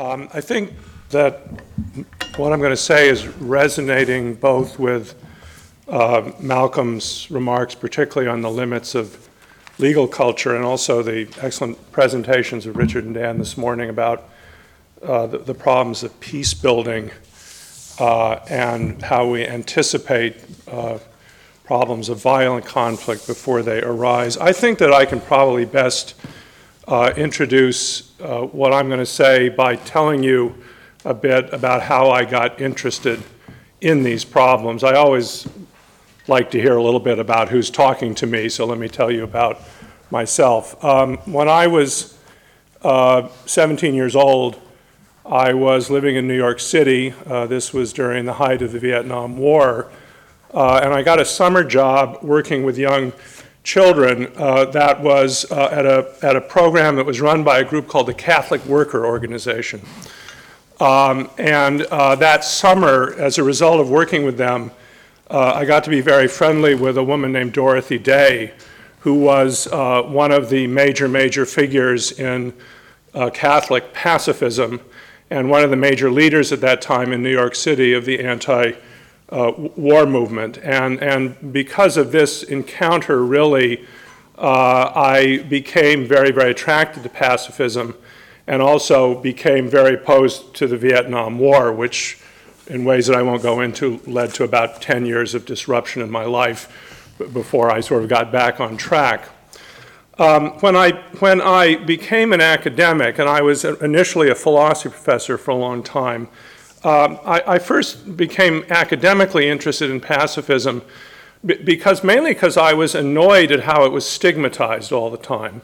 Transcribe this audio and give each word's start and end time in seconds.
Um, 0.00 0.30
I 0.32 0.40
think 0.40 0.72
that 1.10 1.42
what 2.38 2.54
I'm 2.54 2.58
going 2.58 2.70
to 2.70 2.76
say 2.76 3.10
is 3.10 3.28
resonating 3.28 4.32
both 4.34 4.78
with 4.78 5.14
uh, 5.88 6.32
Malcolm's 6.40 7.30
remarks, 7.30 7.74
particularly 7.74 8.26
on 8.26 8.40
the 8.40 8.50
limits 8.50 8.94
of 8.94 9.28
legal 9.76 10.08
culture, 10.08 10.56
and 10.56 10.64
also 10.64 11.02
the 11.02 11.28
excellent 11.42 11.92
presentations 11.92 12.64
of 12.64 12.78
Richard 12.78 13.04
and 13.04 13.12
Dan 13.12 13.36
this 13.36 13.58
morning 13.58 13.90
about 13.90 14.24
uh, 15.02 15.26
the, 15.26 15.36
the, 15.36 15.54
problems 15.54 16.02
of 16.02 16.18
peace 16.18 16.54
building 16.54 17.10
uh, 17.98 18.36
and 18.48 19.02
how 19.02 19.28
we 19.28 19.46
anticipate 19.46 20.36
uh, 20.68 20.98
problems 21.64 22.08
of 22.08 22.22
violent 22.22 22.64
conflict 22.64 23.26
before 23.26 23.60
they 23.60 23.82
arise. 23.82 24.38
I 24.38 24.52
think 24.52 24.78
that 24.78 24.94
I 24.94 25.04
can 25.04 25.20
probably 25.20 25.66
best 25.66 26.14
uh, 26.90 27.14
introduce 27.16 28.20
uh, 28.20 28.40
what 28.40 28.72
I'm 28.72 28.88
going 28.88 28.98
to 28.98 29.06
say 29.06 29.48
by 29.48 29.76
telling 29.76 30.24
you 30.24 30.56
a 31.04 31.14
bit 31.14 31.54
about 31.54 31.82
how 31.82 32.10
I 32.10 32.24
got 32.24 32.60
interested 32.60 33.22
in 33.80 34.02
these 34.02 34.24
problems. 34.24 34.82
I 34.82 34.94
always 34.94 35.48
like 36.26 36.50
to 36.50 36.60
hear 36.60 36.76
a 36.76 36.82
little 36.82 36.98
bit 36.98 37.20
about 37.20 37.48
who's 37.48 37.70
talking 37.70 38.12
to 38.16 38.26
me, 38.26 38.48
so 38.48 38.66
let 38.66 38.76
me 38.76 38.88
tell 38.88 39.08
you 39.08 39.22
about 39.22 39.60
myself. 40.10 40.84
Um, 40.84 41.18
when 41.18 41.48
I 41.48 41.68
was 41.68 42.18
uh, 42.82 43.28
17 43.46 43.94
years 43.94 44.16
old, 44.16 44.60
I 45.24 45.54
was 45.54 45.90
living 45.90 46.16
in 46.16 46.26
New 46.26 46.36
York 46.36 46.58
City. 46.58 47.14
Uh, 47.24 47.46
this 47.46 47.72
was 47.72 47.92
during 47.92 48.24
the 48.24 48.34
height 48.34 48.62
of 48.62 48.72
the 48.72 48.80
Vietnam 48.80 49.38
War. 49.38 49.88
Uh, 50.52 50.80
and 50.82 50.92
I 50.92 51.04
got 51.04 51.20
a 51.20 51.24
summer 51.24 51.62
job 51.62 52.18
working 52.22 52.64
with 52.64 52.76
young 52.76 53.12
children 53.62 54.32
uh, 54.36 54.64
that 54.66 55.00
was 55.00 55.50
uh, 55.50 55.68
at, 55.70 55.86
a, 55.86 56.14
at 56.22 56.36
a 56.36 56.40
program 56.40 56.96
that 56.96 57.06
was 57.06 57.20
run 57.20 57.44
by 57.44 57.58
a 57.58 57.64
group 57.64 57.88
called 57.88 58.06
the 58.06 58.14
Catholic 58.14 58.64
Worker 58.66 59.04
Organization. 59.04 59.80
Um, 60.80 61.28
and 61.36 61.82
uh, 61.82 62.16
that 62.16 62.42
summer, 62.42 63.14
as 63.18 63.36
a 63.36 63.44
result 63.44 63.80
of 63.80 63.90
working 63.90 64.24
with 64.24 64.38
them, 64.38 64.70
uh, 65.28 65.52
I 65.54 65.64
got 65.64 65.84
to 65.84 65.90
be 65.90 66.00
very 66.00 66.26
friendly 66.26 66.74
with 66.74 66.96
a 66.96 67.04
woman 67.04 67.32
named 67.32 67.52
Dorothy 67.52 67.98
Day, 67.98 68.52
who 69.00 69.14
was 69.14 69.66
uh, 69.66 70.02
one 70.02 70.32
of 70.32 70.48
the 70.48 70.66
major, 70.66 71.06
major 71.06 71.44
figures 71.44 72.18
in 72.18 72.54
uh, 73.14 73.30
Catholic 73.30 73.92
pacifism 73.92 74.80
and 75.30 75.48
one 75.48 75.62
of 75.62 75.70
the 75.70 75.76
major 75.76 76.10
leaders 76.10 76.52
at 76.52 76.60
that 76.60 76.82
time 76.82 77.12
in 77.12 77.22
New 77.22 77.30
York 77.30 77.54
City 77.54 77.92
of 77.92 78.04
the 78.04 78.20
anti 78.20 78.72
uh, 79.30 79.52
war 79.76 80.06
movement. 80.06 80.58
And, 80.58 81.02
and 81.02 81.52
because 81.52 81.96
of 81.96 82.12
this 82.12 82.42
encounter, 82.42 83.24
really, 83.24 83.86
uh, 84.36 84.92
I 84.94 85.38
became 85.48 86.06
very, 86.06 86.30
very 86.30 86.50
attracted 86.50 87.02
to 87.02 87.08
pacifism 87.08 87.94
and 88.46 88.60
also 88.62 89.20
became 89.20 89.68
very 89.68 89.94
opposed 89.94 90.54
to 90.54 90.66
the 90.66 90.76
Vietnam 90.76 91.38
War, 91.38 91.72
which, 91.72 92.18
in 92.66 92.84
ways 92.84 93.06
that 93.06 93.16
I 93.16 93.22
won't 93.22 93.42
go 93.42 93.60
into, 93.60 94.00
led 94.06 94.34
to 94.34 94.44
about 94.44 94.82
10 94.82 95.06
years 95.06 95.34
of 95.34 95.46
disruption 95.46 96.02
in 96.02 96.10
my 96.10 96.24
life 96.24 97.16
before 97.32 97.70
I 97.70 97.80
sort 97.80 98.02
of 98.02 98.08
got 98.08 98.32
back 98.32 98.60
on 98.60 98.76
track. 98.76 99.28
Um, 100.18 100.50
when, 100.60 100.74
I, 100.76 100.92
when 101.20 101.40
I 101.40 101.76
became 101.76 102.32
an 102.32 102.40
academic, 102.40 103.18
and 103.18 103.28
I 103.28 103.40
was 103.42 103.64
initially 103.64 104.30
a 104.30 104.34
philosophy 104.34 104.90
professor 104.90 105.38
for 105.38 105.52
a 105.52 105.56
long 105.56 105.82
time, 105.82 106.28
um, 106.82 107.18
I, 107.24 107.42
I, 107.46 107.58
first 107.58 108.16
became 108.16 108.64
academically 108.70 109.48
interested 109.48 109.90
in 109.90 110.00
pacifism 110.00 110.80
because 111.44 112.02
mainly 112.02 112.32
because 112.32 112.56
I 112.56 112.72
was 112.72 112.94
annoyed 112.94 113.52
at 113.52 113.60
how 113.60 113.84
it 113.84 113.92
was 113.92 114.08
stigmatized 114.08 114.90
all 114.90 115.10
the 115.10 115.18
time. 115.18 115.60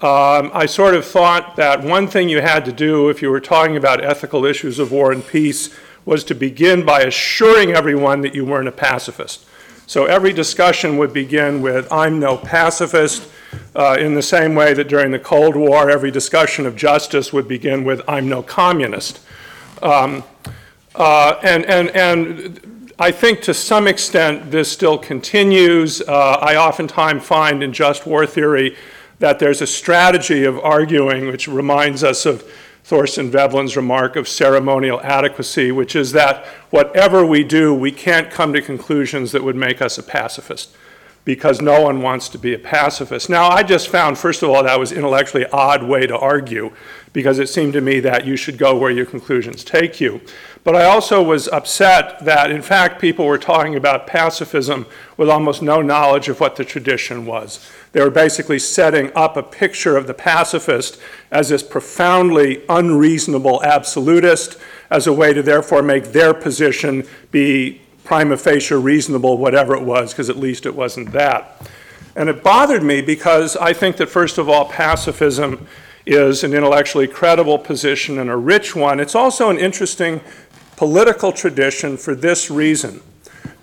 Um, 0.00 0.50
I 0.52 0.66
sort 0.66 0.94
of 0.94 1.04
thought 1.04 1.56
that 1.56 1.82
one 1.82 2.06
thing 2.06 2.28
you 2.28 2.40
had 2.40 2.64
to 2.66 2.72
do 2.72 3.08
if 3.08 3.22
you 3.22 3.30
were 3.30 3.40
talking 3.40 3.76
about 3.76 4.04
ethical 4.04 4.44
issues 4.44 4.78
of 4.78 4.92
war 4.92 5.12
and 5.12 5.26
peace 5.26 5.74
was 6.04 6.22
to 6.24 6.34
begin 6.34 6.84
by 6.84 7.00
assuring 7.02 7.72
everyone 7.72 8.20
that 8.20 8.34
you 8.34 8.44
weren't 8.44 8.68
a 8.68 8.72
pacifist. 8.72 9.46
So 9.86 10.06
every 10.06 10.32
discussion 10.32 10.98
would 10.98 11.12
begin 11.12 11.62
with, 11.62 11.90
I'm 11.92 12.18
no 12.18 12.36
pacifist, 12.36 13.28
uh, 13.74 13.96
in 13.98 14.14
the 14.14 14.22
same 14.22 14.54
way 14.54 14.74
that 14.74 14.88
during 14.88 15.10
the 15.10 15.18
Cold 15.18 15.56
War, 15.56 15.90
every 15.90 16.10
discussion 16.10 16.66
of 16.66 16.76
justice 16.76 17.32
would 17.32 17.48
begin 17.48 17.84
with, 17.84 18.00
I'm 18.08 18.28
no 18.28 18.42
communist. 18.42 19.20
Um, 19.82 20.24
uh, 20.94 21.40
and, 21.42 21.64
and, 21.66 21.90
and 21.90 22.92
I 22.98 23.10
think 23.10 23.42
to 23.42 23.54
some 23.54 23.86
extent 23.86 24.50
this 24.50 24.70
still 24.70 24.98
continues. 24.98 26.00
Uh, 26.00 26.38
I 26.40 26.56
oftentimes 26.56 27.24
find 27.24 27.62
in 27.62 27.72
just 27.72 28.06
war 28.06 28.26
theory 28.26 28.76
that 29.18 29.38
there's 29.38 29.60
a 29.60 29.66
strategy 29.66 30.44
of 30.44 30.58
arguing, 30.60 31.26
which 31.26 31.48
reminds 31.48 32.04
us 32.04 32.26
of 32.26 32.42
Thorstein 32.84 33.30
Veblen's 33.30 33.76
remark 33.76 34.16
of 34.16 34.28
ceremonial 34.28 35.00
adequacy, 35.00 35.72
which 35.72 35.96
is 35.96 36.12
that 36.12 36.44
whatever 36.70 37.24
we 37.24 37.42
do, 37.42 37.72
we 37.72 37.90
can't 37.90 38.30
come 38.30 38.52
to 38.52 38.60
conclusions 38.60 39.32
that 39.32 39.42
would 39.42 39.56
make 39.56 39.80
us 39.80 39.96
a 39.96 40.02
pacifist 40.02 40.76
because 41.24 41.62
no 41.62 41.80
one 41.80 42.02
wants 42.02 42.28
to 42.28 42.38
be 42.38 42.52
a 42.52 42.58
pacifist. 42.58 43.30
Now, 43.30 43.48
I 43.48 43.62
just 43.62 43.88
found, 43.88 44.18
first 44.18 44.42
of 44.42 44.50
all, 44.50 44.62
that 44.62 44.78
was 44.78 44.92
intellectually 44.92 45.46
odd 45.46 45.82
way 45.82 46.06
to 46.06 46.18
argue 46.18 46.72
because 47.14 47.38
it 47.38 47.48
seemed 47.48 47.72
to 47.72 47.80
me 47.80 48.00
that 48.00 48.26
you 48.26 48.36
should 48.36 48.58
go 48.58 48.76
where 48.76 48.90
your 48.90 49.06
conclusions 49.06 49.64
take 49.64 50.00
you. 50.00 50.20
But 50.64 50.76
I 50.76 50.84
also 50.84 51.22
was 51.22 51.46
upset 51.48 52.24
that, 52.24 52.50
in 52.50 52.60
fact, 52.60 53.00
people 53.00 53.26
were 53.26 53.38
talking 53.38 53.76
about 53.76 54.06
pacifism 54.06 54.86
with 55.16 55.28
almost 55.28 55.62
no 55.62 55.80
knowledge 55.80 56.28
of 56.28 56.40
what 56.40 56.56
the 56.56 56.64
tradition 56.64 57.24
was. 57.24 57.70
They 57.92 58.02
were 58.02 58.10
basically 58.10 58.58
setting 58.58 59.12
up 59.14 59.36
a 59.36 59.42
picture 59.42 59.96
of 59.96 60.06
the 60.06 60.14
pacifist 60.14 60.98
as 61.30 61.50
this 61.50 61.62
profoundly 61.62 62.64
unreasonable 62.68 63.62
absolutist, 63.62 64.58
as 64.90 65.06
a 65.06 65.12
way 65.12 65.32
to 65.32 65.42
therefore 65.42 65.82
make 65.82 66.06
their 66.06 66.34
position 66.34 67.06
be 67.30 67.80
prima 68.04 68.36
facie 68.36 68.74
reasonable, 68.74 69.38
whatever 69.38 69.74
it 69.74 69.82
was, 69.82 70.12
because 70.12 70.30
at 70.30 70.36
least 70.36 70.66
it 70.66 70.74
wasn't 70.74 71.10
that. 71.12 71.68
And 72.16 72.28
it 72.28 72.42
bothered 72.42 72.82
me 72.82 73.00
because 73.00 73.56
I 73.56 73.72
think 73.72 73.96
that, 73.96 74.08
first 74.08 74.38
of 74.38 74.48
all, 74.48 74.66
pacifism 74.66 75.66
is 76.06 76.44
an 76.44 76.52
intellectually 76.52 77.08
credible 77.08 77.58
position 77.58 78.18
and 78.18 78.30
a 78.30 78.36
rich 78.36 78.76
one. 78.76 79.00
It's 79.00 79.14
also 79.14 79.50
an 79.50 79.58
interesting 79.58 80.20
political 80.76 81.32
tradition 81.32 81.96
for 81.96 82.14
this 82.14 82.50
reason. 82.50 83.00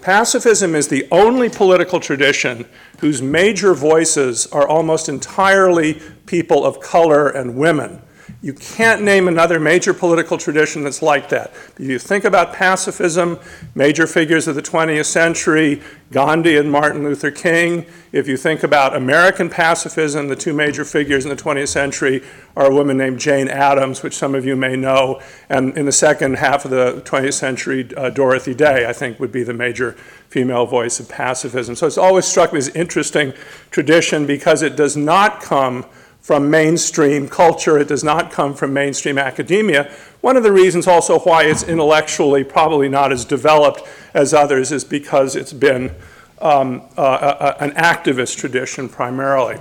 Pacifism 0.02 0.73
is 0.73 0.88
the 0.88 1.08
only 1.12 1.47
political 1.47 2.00
tradition 2.00 2.66
whose 3.00 3.22
major 3.22 3.75
voices 3.75 4.47
are 4.47 4.68
almost 4.68 5.08
entirely 5.08 6.02
people 6.25 6.66
of 6.66 6.79
color 6.79 7.29
and 7.29 7.56
women. 7.56 8.02
You 8.41 8.53
can't 8.53 9.01
name 9.01 9.27
another 9.27 9.59
major 9.59 9.93
political 9.93 10.37
tradition 10.37 10.83
that's 10.83 11.01
like 11.01 11.29
that. 11.29 11.51
If 11.77 11.87
you 11.87 11.99
think 11.99 12.23
about 12.23 12.53
pacifism, 12.53 13.39
major 13.75 14.07
figures 14.07 14.47
of 14.47 14.55
the 14.55 14.61
20th 14.61 15.05
century, 15.05 15.81
Gandhi 16.11 16.57
and 16.57 16.71
Martin 16.71 17.03
Luther 17.03 17.31
King. 17.31 17.85
If 18.11 18.27
you 18.27 18.35
think 18.35 18.63
about 18.63 18.95
American 18.95 19.49
pacifism, 19.49 20.27
the 20.27 20.35
two 20.35 20.53
major 20.53 20.83
figures 20.83 21.23
in 21.23 21.29
the 21.29 21.41
20th 21.41 21.69
century 21.69 22.21
are 22.55 22.69
a 22.69 22.73
woman 22.73 22.97
named 22.97 23.19
Jane 23.19 23.47
Addams, 23.47 24.03
which 24.03 24.15
some 24.15 24.35
of 24.35 24.45
you 24.45 24.57
may 24.57 24.75
know, 24.75 25.21
and 25.47 25.77
in 25.77 25.85
the 25.85 25.91
second 25.91 26.35
half 26.35 26.65
of 26.65 26.71
the 26.71 27.01
20th 27.05 27.33
century, 27.33 27.89
uh, 27.95 28.09
Dorothy 28.09 28.53
Day, 28.53 28.85
I 28.85 28.93
think, 28.93 29.19
would 29.19 29.31
be 29.31 29.43
the 29.43 29.53
major 29.53 29.93
female 30.27 30.65
voice 30.65 30.99
of 30.99 31.07
pacifism. 31.07 31.75
So 31.75 31.87
it's 31.87 31.97
always 31.97 32.25
struck 32.25 32.51
me 32.51 32.57
as 32.59 32.67
interesting 32.69 33.33
tradition 33.69 34.25
because 34.25 34.61
it 34.61 34.75
does 34.75 34.97
not 34.97 35.41
come 35.41 35.85
from 36.21 36.49
mainstream 36.49 37.27
culture. 37.27 37.77
It 37.77 37.87
does 37.87 38.03
not 38.03 38.31
come 38.31 38.53
from 38.53 38.73
mainstream 38.73 39.17
academia. 39.17 39.91
One 40.21 40.37
of 40.37 40.43
the 40.43 40.51
reasons 40.51 40.87
also 40.87 41.19
why 41.19 41.45
it's 41.45 41.63
intellectually 41.63 42.43
probably 42.43 42.87
not 42.87 43.11
as 43.11 43.25
developed 43.25 43.83
as 44.13 44.33
others 44.33 44.71
is 44.71 44.83
because 44.83 45.35
it's 45.35 45.53
been 45.53 45.93
um, 46.39 46.81
an 46.97 47.71
activist 47.71 48.37
tradition 48.37 48.87
primarily. 48.87 49.59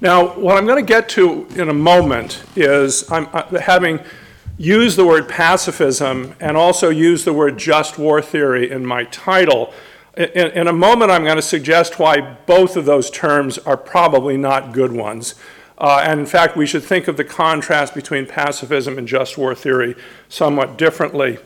Now, 0.00 0.34
what 0.38 0.56
I'm 0.56 0.66
going 0.66 0.84
to 0.84 0.88
get 0.88 1.08
to 1.10 1.46
in 1.56 1.68
a 1.68 1.74
moment 1.74 2.44
is 2.54 3.10
I'm 3.10 3.28
uh, 3.32 3.58
having 3.58 3.98
used 4.56 4.96
the 4.96 5.04
word 5.04 5.28
pacifism 5.28 6.34
and 6.38 6.56
also 6.56 6.88
used 6.88 7.24
the 7.24 7.32
word 7.32 7.58
just 7.58 7.98
war 7.98 8.22
theory 8.22 8.70
in 8.70 8.86
my 8.86 9.04
title. 9.04 9.72
In, 10.18 10.50
in, 10.50 10.66
a 10.66 10.72
moment, 10.72 11.12
I'm 11.12 11.22
going 11.22 11.36
to 11.36 11.42
suggest 11.42 12.00
why 12.00 12.20
both 12.20 12.76
of 12.76 12.86
those 12.86 13.08
terms 13.08 13.56
are 13.58 13.76
probably 13.76 14.36
not 14.36 14.72
good 14.72 14.90
ones. 14.90 15.36
Uh, 15.78 16.02
and 16.04 16.18
in 16.18 16.26
fact, 16.26 16.56
we 16.56 16.66
should 16.66 16.82
think 16.82 17.06
of 17.06 17.16
the 17.16 17.22
contrast 17.22 17.94
between 17.94 18.26
pacifism 18.26 18.98
and 18.98 19.06
just 19.06 19.38
war 19.38 19.54
theory 19.54 19.94
somewhat 20.28 20.76
differently. 20.76 21.38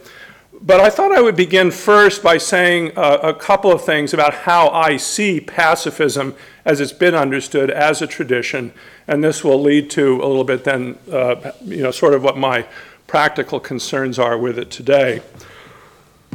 But 0.59 0.81
I 0.81 0.89
thought 0.89 1.13
I 1.13 1.21
would 1.21 1.37
begin 1.37 1.71
first 1.71 2.23
by 2.23 2.39
saying 2.39 2.93
uh, 2.97 3.19
a 3.23 3.35
couple 3.35 3.71
of 3.71 3.85
things 3.85 4.15
about 4.15 4.33
how 4.33 4.71
I 4.71 4.97
see 4.97 5.39
pacifism 5.39 6.35
as 6.65 6.81
it's 6.81 6.95
been 6.95 7.15
understood 7.15 7.71
as 7.71 8.01
a 8.01 8.07
tradition, 8.07 8.73
and 9.07 9.23
this 9.23 9.45
will 9.45 9.61
lead 9.61 9.91
to 9.91 10.15
a 10.23 10.27
little 10.27 10.45
bit 10.45 10.65
then, 10.65 10.97
uh, 11.13 11.53
you 11.63 11.83
know, 11.83 11.91
sort 11.91 12.15
of 12.15 12.23
what 12.23 12.39
my 12.39 12.67
practical 13.07 13.61
concerns 13.61 14.19
are 14.19 14.39
with 14.39 14.59
it 14.59 14.71
today 14.71 15.21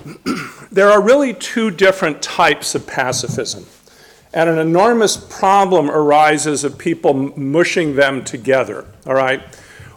there 0.71 0.89
are 0.89 1.01
really 1.01 1.33
two 1.33 1.71
different 1.71 2.21
types 2.21 2.75
of 2.75 2.85
pacifism. 2.87 3.65
And 4.33 4.49
an 4.49 4.59
enormous 4.59 5.17
problem 5.17 5.89
arises 5.89 6.63
of 6.63 6.77
people 6.77 7.13
mushing 7.37 7.95
them 7.95 8.23
together, 8.23 8.85
all 9.05 9.15
right? 9.15 9.41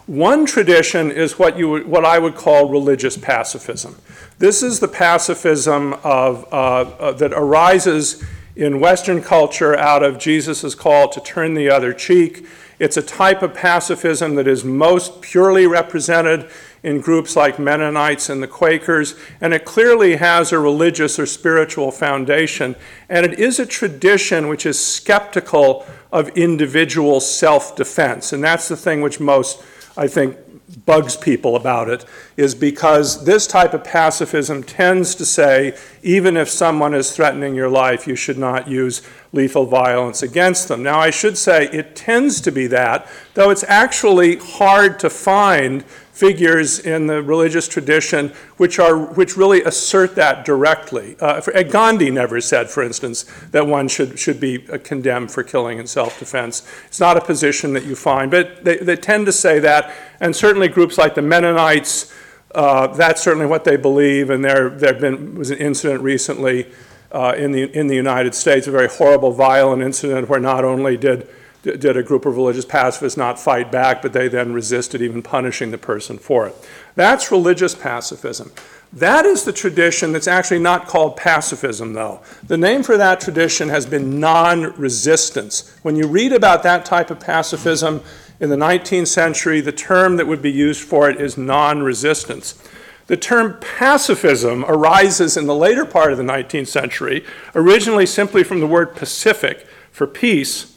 One 0.07 0.45
tradition 0.45 1.11
is 1.11 1.37
what, 1.37 1.57
you 1.57 1.85
what 1.85 2.05
I 2.05 2.17
would 2.17 2.35
call 2.35 2.69
religious 2.69 3.17
pacifism. 3.17 3.97
This 4.39 4.63
is 4.63 4.79
the 4.79 4.87
pacifism 4.87 5.93
of, 6.03 6.51
uh, 6.51 6.55
uh, 6.55 7.11
that 7.13 7.33
arises 7.33 8.23
in 8.55 8.79
Western 8.79 9.21
culture 9.21 9.77
out 9.77 10.03
of 10.03 10.17
Jesus' 10.17 10.75
call 10.75 11.07
to 11.09 11.21
turn 11.21 11.53
the 11.53 11.69
other 11.69 11.93
cheek. 11.93 12.45
It's 12.79 12.97
a 12.97 13.01
type 13.01 13.43
of 13.43 13.53
pacifism 13.53 14.35
that 14.35 14.47
is 14.47 14.63
most 14.63 15.21
purely 15.21 15.67
represented 15.67 16.49
in 16.83 16.99
groups 16.99 17.35
like 17.35 17.59
Mennonites 17.59 18.29
and 18.29 18.41
the 18.41 18.47
Quakers, 18.47 19.15
and 19.39 19.53
it 19.53 19.65
clearly 19.65 20.15
has 20.15 20.51
a 20.51 20.59
religious 20.59 21.19
or 21.19 21.25
spiritual 21.25 21.91
foundation. 21.91 22.75
And 23.07 23.25
it 23.25 23.39
is 23.39 23.59
a 23.59 23.65
tradition 23.65 24.47
which 24.47 24.65
is 24.65 24.83
skeptical 24.83 25.85
of 26.11 26.29
individual 26.29 27.19
self 27.19 27.75
defense. 27.75 28.33
And 28.33 28.43
that's 28.43 28.67
the 28.67 28.77
thing 28.77 29.01
which 29.01 29.19
most, 29.19 29.63
I 29.95 30.07
think, 30.07 30.37
bugs 30.85 31.17
people 31.17 31.55
about 31.55 31.89
it 31.89 32.05
is 32.37 32.55
because 32.55 33.25
this 33.25 33.45
type 33.45 33.73
of 33.73 33.83
pacifism 33.83 34.63
tends 34.63 35.15
to 35.15 35.25
say 35.25 35.77
even 36.01 36.37
if 36.37 36.49
someone 36.49 36.93
is 36.93 37.15
threatening 37.15 37.55
your 37.55 37.69
life, 37.69 38.07
you 38.07 38.15
should 38.15 38.37
not 38.37 38.67
use 38.67 39.01
lethal 39.33 39.65
violence 39.65 40.23
against 40.23 40.67
them. 40.67 40.83
Now, 40.83 40.99
I 40.99 41.09
should 41.09 41.37
say 41.37 41.67
it 41.67 41.95
tends 41.95 42.41
to 42.41 42.51
be 42.51 42.67
that, 42.67 43.07
though 43.33 43.49
it's 43.49 43.63
actually 43.65 44.37
hard 44.37 44.99
to 44.99 45.09
find 45.09 45.83
figures 46.11 46.79
in 46.79 47.07
the 47.07 47.21
religious 47.21 47.67
tradition 47.67 48.29
which 48.57 48.79
are 48.79 48.97
which 48.97 49.37
really 49.37 49.63
assert 49.63 50.15
that 50.15 50.45
directly. 50.45 51.15
Uh, 51.19 51.41
Gandhi 51.63 52.11
never 52.11 52.41
said, 52.41 52.69
for 52.69 52.83
instance, 52.83 53.23
that 53.51 53.65
one 53.65 53.87
should 53.87 54.19
should 54.19 54.39
be 54.39 54.67
uh, 54.69 54.77
condemned 54.83 55.31
for 55.31 55.43
killing 55.43 55.79
in 55.79 55.87
self-defense. 55.87 56.67
It's 56.87 56.99
not 56.99 57.17
a 57.17 57.21
position 57.21 57.73
that 57.73 57.85
you 57.85 57.95
find, 57.95 58.29
but 58.29 58.63
they, 58.63 58.77
they 58.77 58.95
tend 58.95 59.25
to 59.27 59.31
say 59.31 59.59
that, 59.59 59.93
and 60.19 60.35
certainly 60.35 60.67
groups 60.67 60.97
like 60.97 61.15
the 61.15 61.21
Mennonites. 61.21 62.13
Uh, 62.53 62.87
that's 62.87 63.23
certainly 63.23 63.45
what 63.45 63.63
they 63.63 63.77
believe, 63.77 64.29
and 64.29 64.43
there 64.43 64.69
there 64.69 64.93
been 64.93 65.35
was 65.35 65.51
an 65.51 65.57
incident 65.57 66.01
recently 66.01 66.67
uh, 67.13 67.33
in 67.37 67.53
the 67.53 67.63
in 67.77 67.87
the 67.87 67.95
United 67.95 68.35
States, 68.35 68.67
a 68.67 68.71
very 68.71 68.89
horrible, 68.89 69.31
violent 69.31 69.81
incident 69.81 70.27
where 70.27 70.39
not 70.39 70.65
only 70.65 70.97
did 70.97 71.27
did 71.63 71.97
a 71.97 72.03
group 72.03 72.25
of 72.25 72.35
religious 72.35 72.65
pacifists 72.65 73.17
not 73.17 73.39
fight 73.39 73.71
back, 73.71 74.01
but 74.01 74.13
they 74.13 74.27
then 74.27 74.53
resisted 74.53 75.01
even 75.01 75.21
punishing 75.21 75.71
the 75.71 75.77
person 75.77 76.17
for 76.17 76.47
it. 76.47 76.55
That's 76.95 77.31
religious 77.31 77.75
pacifism. 77.75 78.51
That 78.93 79.25
is 79.25 79.43
the 79.43 79.53
tradition 79.53 80.11
that's 80.11 80.27
actually 80.27 80.59
not 80.59 80.87
called 80.87 81.15
pacifism, 81.15 81.93
though. 81.93 82.21
The 82.43 82.57
name 82.57 82.83
for 82.83 82.97
that 82.97 83.21
tradition 83.21 83.69
has 83.69 83.85
been 83.85 84.19
non 84.19 84.73
resistance. 84.75 85.73
When 85.81 85.95
you 85.95 86.07
read 86.07 86.33
about 86.33 86.63
that 86.63 86.83
type 86.83 87.09
of 87.09 87.19
pacifism 87.19 88.01
in 88.39 88.49
the 88.49 88.57
19th 88.57 89.07
century, 89.07 89.61
the 89.61 89.71
term 89.71 90.17
that 90.17 90.27
would 90.27 90.41
be 90.41 90.51
used 90.51 90.81
for 90.81 91.09
it 91.09 91.21
is 91.21 91.37
non 91.37 91.83
resistance. 91.83 92.61
The 93.07 93.17
term 93.17 93.57
pacifism 93.61 94.65
arises 94.65 95.37
in 95.37 95.45
the 95.45 95.55
later 95.55 95.85
part 95.85 96.11
of 96.11 96.17
the 96.17 96.23
19th 96.23 96.67
century, 96.67 97.25
originally 97.55 98.05
simply 98.05 98.43
from 98.43 98.59
the 98.59 98.67
word 98.67 98.95
Pacific 98.95 99.67
for 99.91 100.07
peace, 100.07 100.70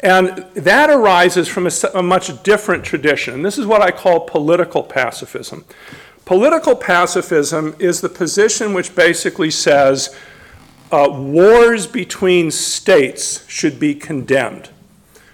and 0.00 0.46
that 0.54 0.90
arises 0.90 1.48
from 1.48 1.66
a, 1.66 1.70
a, 1.94 2.02
much 2.02 2.42
different 2.42 2.84
tradition. 2.84 3.42
This 3.42 3.58
is 3.58 3.66
what 3.66 3.82
I 3.82 3.90
call 3.90 4.20
political 4.20 4.82
pacifism. 4.82 5.64
Political 6.24 6.76
pacifism 6.76 7.74
is 7.78 8.00
the 8.00 8.08
position 8.08 8.74
which 8.74 8.94
basically 8.94 9.50
says 9.50 10.14
uh, 10.92 11.08
wars 11.10 11.86
between 11.86 12.50
states 12.50 13.48
should 13.48 13.80
be 13.80 13.94
condemned. 13.94 14.70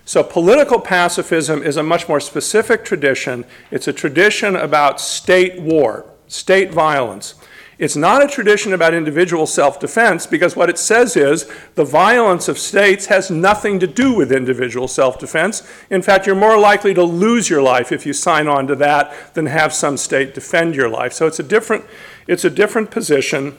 So, 0.07 0.23
political 0.23 0.81
pacifism 0.81 1.63
is 1.63 1.77
a 1.77 1.83
much 1.83 2.09
more 2.09 2.21
specific 2.21 2.85
tradition. 2.85 3.45
It's 3.71 3.89
a 3.89 3.93
tradition 3.93 4.55
about 4.55 5.01
state 5.01 5.61
war, 5.61 6.07
state 6.29 6.73
violence. 6.73 7.35
It's 7.79 7.97
not 7.97 8.23
a 8.23 8.29
tradition 8.29 8.73
about 8.73 8.95
individual 8.95 9.47
self 9.47 9.81
defense 9.81 10.27
because 10.27 10.55
what 10.55 10.71
it 10.71 10.79
says 10.79 11.17
is 11.17 11.51
the 11.75 11.85
violence 11.85 12.49
of 12.49 12.59
states 12.59 13.07
has 13.07 13.31
nothing 13.31 13.81
to 13.81 13.87
do 13.87 14.15
with 14.15 14.31
individual 14.31 14.87
self 14.87 15.19
defense. 15.19 15.69
In 15.91 16.03
fact, 16.03 16.27
you're 16.27 16.37
more 16.37 16.59
likely 16.59 16.95
to 16.95 17.03
lose 17.03 17.51
your 17.51 17.63
life 17.63 17.91
if 17.91 18.07
you 18.07 18.13
sign 18.13 18.47
on 18.47 18.67
to 18.69 18.77
that 18.77 19.35
than 19.35 19.47
have 19.47 19.73
some 19.73 19.97
state 19.97 20.35
defend 20.35 20.75
your 20.75 20.89
life. 20.89 21.13
So 21.13 21.27
it's 21.27 21.41
a 21.41 21.45
different, 21.45 21.85
it's 22.29 22.45
a 22.45 22.51
different 22.51 22.91
position. 22.91 23.57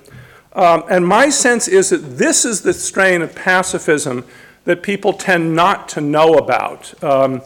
Um, 0.53 0.83
and 0.89 1.05
my 1.05 1.29
sense 1.29 1.67
is 1.67 1.89
that 1.89 2.17
this 2.17 2.45
is 2.45 2.61
the 2.61 2.73
strain 2.73 3.21
of 3.21 3.35
pacifism 3.35 4.23
that 4.63 4.81
people 4.81 5.13
tend 5.13 5.55
not 5.55 5.89
to 5.89 6.01
know 6.01 6.35
about. 6.35 7.03
Um, 7.03 7.41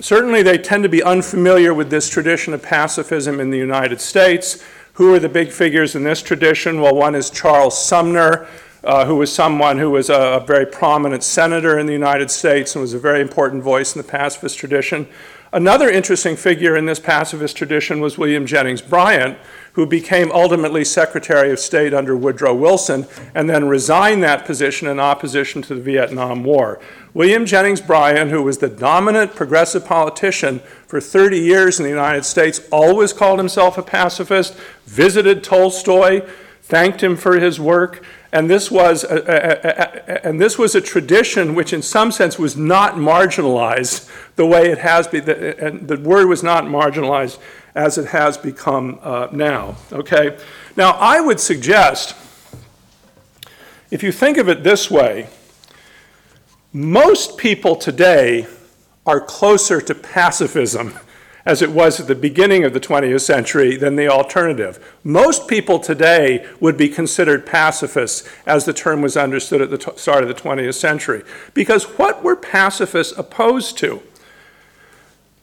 certainly, 0.00 0.42
they 0.42 0.58
tend 0.58 0.84
to 0.84 0.88
be 0.88 1.02
unfamiliar 1.02 1.74
with 1.74 1.90
this 1.90 2.08
tradition 2.08 2.54
of 2.54 2.62
pacifism 2.62 3.40
in 3.40 3.50
the 3.50 3.58
United 3.58 4.00
States. 4.00 4.64
Who 4.94 5.12
are 5.12 5.18
the 5.18 5.28
big 5.28 5.50
figures 5.50 5.96
in 5.96 6.04
this 6.04 6.22
tradition? 6.22 6.80
Well, 6.80 6.94
one 6.94 7.16
is 7.16 7.28
Charles 7.28 7.76
Sumner, 7.76 8.46
uh, 8.84 9.04
who 9.04 9.16
was 9.16 9.32
someone 9.32 9.76
who 9.76 9.90
was 9.90 10.08
a, 10.08 10.14
a, 10.14 10.46
very 10.46 10.66
prominent 10.66 11.24
senator 11.24 11.80
in 11.80 11.86
the 11.86 11.92
United 11.92 12.30
States 12.30 12.76
and 12.76 12.80
was 12.80 12.94
a 12.94 12.98
very 13.00 13.20
important 13.20 13.64
voice 13.64 13.96
in 13.96 14.00
the 14.00 14.06
pacifist 14.06 14.56
tradition. 14.56 15.08
Another 15.52 15.90
interesting 15.90 16.36
figure 16.36 16.76
in 16.76 16.86
this 16.86 17.00
pacifist 17.00 17.56
tradition 17.56 18.00
was 18.00 18.18
William 18.18 18.46
Jennings 18.46 18.82
Bryan, 18.82 19.34
who 19.74 19.86
became 19.86 20.30
ultimately 20.32 20.84
Secretary 20.84 21.50
of 21.50 21.58
State 21.58 21.92
under 21.92 22.16
Woodrow 22.16 22.54
Wilson 22.54 23.06
and 23.34 23.50
then 23.50 23.68
resigned 23.68 24.22
that 24.22 24.44
position 24.44 24.88
in 24.88 25.00
opposition 25.00 25.62
to 25.62 25.74
the 25.74 25.80
Vietnam 25.80 26.44
War. 26.44 26.80
William 27.12 27.44
Jennings 27.44 27.80
Bryan, 27.80 28.30
who 28.30 28.42
was 28.42 28.58
the 28.58 28.68
dominant 28.68 29.34
progressive 29.34 29.84
politician 29.84 30.60
for 30.86 31.00
30 31.00 31.38
years 31.38 31.78
in 31.78 31.84
the 31.84 31.90
United 31.90 32.24
States, 32.24 32.60
always 32.70 33.12
called 33.12 33.38
himself 33.38 33.76
a 33.76 33.82
pacifist, 33.82 34.54
visited 34.86 35.42
Tolstoy, 35.42 36.20
thanked 36.62 37.02
him 37.02 37.16
for 37.16 37.38
his 37.38 37.60
work, 37.60 38.04
and 38.32 38.50
this 38.50 38.68
was 38.68 39.04
a, 39.04 39.16
a, 39.16 40.14
a, 40.14 40.26
and 40.26 40.40
this 40.40 40.58
was 40.58 40.74
a 40.74 40.80
tradition 40.80 41.54
which 41.54 41.72
in 41.72 41.82
some 41.82 42.10
sense 42.10 42.36
was 42.36 42.56
not 42.56 42.94
marginalized 42.94 44.10
the 44.34 44.44
way 44.44 44.72
it 44.72 44.78
has 44.78 45.06
been 45.06 45.28
and 45.30 45.86
the 45.86 45.96
word 45.98 46.26
was 46.26 46.42
not 46.42 46.64
marginalized 46.64 47.38
as 47.74 47.98
it 47.98 48.06
has 48.06 48.38
become 48.38 48.98
uh, 49.02 49.28
now. 49.32 49.76
Okay? 49.92 50.38
Now, 50.76 50.92
I 50.92 51.20
would 51.20 51.40
suggest, 51.40 52.14
if 53.90 54.02
you 54.02 54.12
think 54.12 54.38
of 54.38 54.48
it 54.48 54.62
this 54.62 54.90
way, 54.90 55.28
most 56.72 57.36
people 57.38 57.76
today 57.76 58.46
are 59.06 59.20
closer 59.20 59.80
to 59.80 59.94
pacifism 59.94 60.98
as 61.46 61.60
it 61.60 61.70
was 61.70 62.00
at 62.00 62.06
the 62.06 62.14
beginning 62.14 62.64
of 62.64 62.72
the 62.72 62.80
20th 62.80 63.20
century 63.20 63.76
than 63.76 63.96
the 63.96 64.08
alternative. 64.08 64.96
Most 65.04 65.46
people 65.46 65.78
today 65.78 66.48
would 66.58 66.76
be 66.76 66.88
considered 66.88 67.44
pacifists 67.44 68.26
as 68.46 68.64
the 68.64 68.72
term 68.72 69.02
was 69.02 69.14
understood 69.16 69.60
at 69.60 69.68
the 69.68 69.76
t- 69.76 69.92
start 69.96 70.22
of 70.22 70.28
the 70.28 70.34
20th 70.34 70.74
century. 70.74 71.22
Because 71.52 71.84
what 71.98 72.22
were 72.22 72.34
pacifists 72.34 73.12
opposed 73.18 73.76
to? 73.78 74.02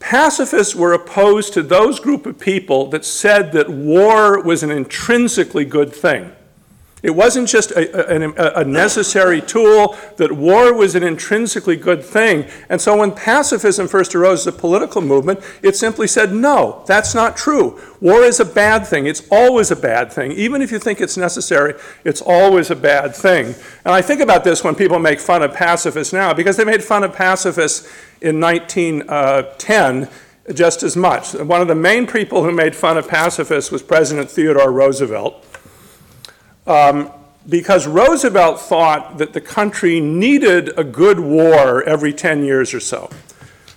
Pacifists 0.02 0.74
were 0.74 0.92
opposed 0.92 1.52
to 1.52 1.62
those 1.62 2.00
group 2.00 2.26
of 2.26 2.38
people 2.38 2.86
that 2.90 3.04
said 3.04 3.52
that 3.52 3.70
war 3.70 4.42
was 4.42 4.64
an 4.64 4.70
intrinsically 4.70 5.64
good 5.64 5.94
thing. 5.94 6.32
It 7.02 7.16
wasn't 7.16 7.48
just 7.48 7.72
a, 7.72 8.12
a, 8.14 8.60
a, 8.60 8.64
necessary 8.64 9.40
tool, 9.40 9.96
that 10.18 10.30
war 10.30 10.72
was 10.72 10.94
an 10.94 11.02
intrinsically 11.02 11.74
good 11.74 12.04
thing. 12.04 12.46
And 12.68 12.80
so 12.80 12.96
when 12.98 13.10
pacifism 13.10 13.88
first 13.88 14.14
arose 14.14 14.46
as 14.46 14.54
a 14.54 14.56
political 14.56 15.00
movement, 15.00 15.40
it 15.62 15.74
simply 15.74 16.06
said, 16.06 16.32
no, 16.32 16.84
that's 16.86 17.12
not 17.12 17.36
true. 17.36 17.80
War 18.00 18.22
is 18.22 18.38
a 18.38 18.44
bad 18.44 18.86
thing. 18.86 19.06
It's 19.06 19.26
always 19.32 19.72
a 19.72 19.76
bad 19.76 20.12
thing. 20.12 20.30
Even 20.32 20.62
if 20.62 20.70
you 20.70 20.78
think 20.78 21.00
it's 21.00 21.16
necessary, 21.16 21.74
it's 22.04 22.22
always 22.22 22.70
a 22.70 22.76
bad 22.76 23.16
thing. 23.16 23.46
And 23.84 23.92
I 23.92 24.00
think 24.00 24.20
about 24.20 24.44
this 24.44 24.62
when 24.62 24.76
people 24.76 25.00
make 25.00 25.18
fun 25.18 25.42
of 25.42 25.52
pacifists 25.52 26.12
now, 26.12 26.32
because 26.32 26.56
they 26.56 26.64
made 26.64 26.84
fun 26.84 27.02
of 27.02 27.12
pacifists 27.12 27.88
in 28.20 28.38
1910 28.38 30.04
uh, 30.04 30.52
just 30.52 30.84
as 30.84 30.96
much. 30.96 31.34
One 31.34 31.60
of 31.60 31.68
the 31.68 31.74
main 31.74 32.06
people 32.06 32.44
who 32.44 32.52
made 32.52 32.76
fun 32.76 32.96
of 32.96 33.08
pacifists 33.08 33.72
was 33.72 33.82
President 33.82 34.30
Theodore 34.30 34.70
Roosevelt 34.70 35.44
um, 36.66 37.10
because 37.48 37.86
Roosevelt 37.86 38.60
thought 38.60 39.18
that 39.18 39.32
the 39.32 39.40
country 39.40 40.00
needed 40.00 40.76
a 40.78 40.84
good 40.84 41.18
war 41.18 41.82
every 41.84 42.12
10 42.12 42.44
years 42.44 42.72
or 42.72 42.80
so. 42.80 43.10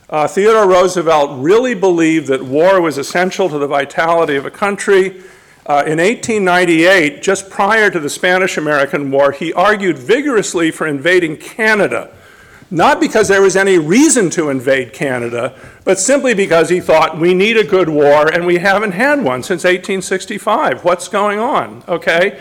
Uh, 0.07 0.27
Theodore 0.27 0.67
Roosevelt 0.67 1.41
really 1.41 1.73
believed 1.73 2.27
that 2.27 2.43
war 2.43 2.79
was 2.79 2.97
essential 2.97 3.49
to 3.49 3.57
the 3.57 3.67
vitality 3.67 4.35
of 4.35 4.45
a 4.45 4.51
country. 4.51 5.23
Uh, 5.65 5.81
in 5.87 5.97
1898, 5.97 7.23
just 7.23 7.49
prior 7.49 7.89
to 7.89 7.99
the 7.99 8.09
Spanish 8.09 8.55
American 8.55 9.09
War, 9.09 9.31
he 9.31 9.51
argued 9.51 9.97
vigorously 9.97 10.69
for 10.69 10.85
invading 10.85 11.37
Canada. 11.37 12.11
Not 12.69 12.99
because 12.99 13.27
there 13.27 13.41
was 13.41 13.55
any 13.55 13.79
reason 13.79 14.29
to 14.31 14.49
invade 14.49 14.93
Canada, 14.93 15.57
but 15.83 15.99
simply 15.99 16.35
because 16.35 16.69
he 16.69 16.79
thought 16.79 17.17
we 17.17 17.33
need 17.33 17.57
a 17.57 17.63
good 17.63 17.89
war 17.89 18.27
and 18.27 18.45
we 18.45 18.57
haven't 18.57 18.91
had 18.91 19.23
one 19.23 19.41
since 19.41 19.63
1865. 19.63 20.83
What's 20.83 21.07
going 21.07 21.39
on? 21.39 21.83
Okay? 21.87 22.39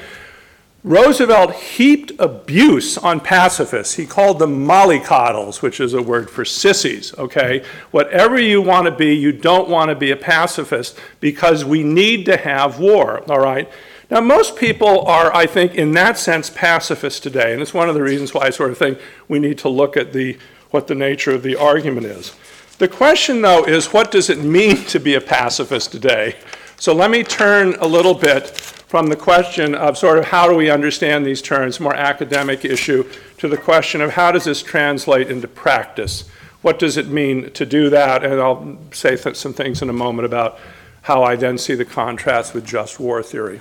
Roosevelt 0.84 1.54
heaped 1.54 2.12
abuse 2.18 2.98
on 2.98 3.18
pacifists. 3.18 3.94
He 3.94 4.04
called 4.04 4.38
them 4.38 4.66
mollycoddles, 4.66 5.62
which 5.62 5.80
is 5.80 5.94
a 5.94 6.02
word 6.02 6.28
for 6.28 6.44
sissies, 6.44 7.16
okay? 7.16 7.64
Whatever 7.90 8.38
you 8.38 8.60
want 8.60 8.84
to 8.84 8.90
be, 8.90 9.14
you 9.14 9.32
don't 9.32 9.70
want 9.70 9.88
to 9.88 9.94
be 9.94 10.10
a 10.10 10.16
pacifist 10.16 11.00
because 11.20 11.64
we 11.64 11.82
need 11.82 12.26
to 12.26 12.36
have 12.36 12.78
war, 12.78 13.22
all 13.30 13.40
right? 13.40 13.66
Now, 14.10 14.20
most 14.20 14.56
people 14.56 15.06
are, 15.06 15.34
I 15.34 15.46
think, 15.46 15.74
in 15.74 15.92
that 15.92 16.18
sense, 16.18 16.50
pacifists 16.50 17.18
today, 17.18 17.54
and 17.54 17.62
it's 17.62 17.72
one 17.72 17.88
of 17.88 17.94
the 17.94 18.02
reasons 18.02 18.34
why 18.34 18.42
I 18.42 18.50
sort 18.50 18.70
of 18.70 18.76
think 18.76 18.98
we 19.26 19.38
need 19.38 19.56
to 19.58 19.70
look 19.70 19.96
at 19.96 20.12
the, 20.12 20.36
what 20.70 20.86
the 20.86 20.94
nature 20.94 21.30
of 21.30 21.42
the 21.42 21.56
argument 21.56 22.04
is. 22.04 22.36
The 22.76 22.88
question, 22.88 23.40
though, 23.40 23.64
is 23.64 23.94
what 23.94 24.10
does 24.10 24.28
it 24.28 24.40
mean 24.40 24.76
to 24.84 25.00
be 25.00 25.14
a 25.14 25.20
pacifist 25.22 25.92
today? 25.92 26.36
So 26.76 26.92
let 26.92 27.10
me 27.10 27.22
turn 27.22 27.74
a 27.76 27.86
little 27.86 28.12
bit 28.12 28.83
from 28.94 29.08
the 29.08 29.16
question 29.16 29.74
of 29.74 29.98
sort 29.98 30.18
of 30.18 30.26
how 30.26 30.48
do 30.48 30.54
we 30.54 30.70
understand 30.70 31.26
these 31.26 31.42
terms, 31.42 31.80
more 31.80 31.96
academic 31.96 32.64
issue, 32.64 33.02
to 33.36 33.48
the 33.48 33.56
question 33.56 34.00
of 34.00 34.12
how 34.12 34.30
does 34.30 34.44
this 34.44 34.62
translate 34.62 35.28
into 35.28 35.48
practice? 35.48 36.28
What 36.62 36.78
does 36.78 36.96
it 36.96 37.08
mean 37.08 37.50
to 37.54 37.66
do 37.66 37.90
that? 37.90 38.22
And 38.22 38.40
I'll 38.40 38.78
say 38.92 39.16
th- 39.16 39.34
some 39.34 39.52
things 39.52 39.82
in 39.82 39.90
a 39.90 39.92
moment 39.92 40.26
about 40.26 40.60
how 41.02 41.24
I 41.24 41.34
then 41.34 41.58
see 41.58 41.74
the 41.74 41.84
contrast 41.84 42.54
with 42.54 42.64
just 42.64 43.00
war 43.00 43.20
theory. 43.20 43.58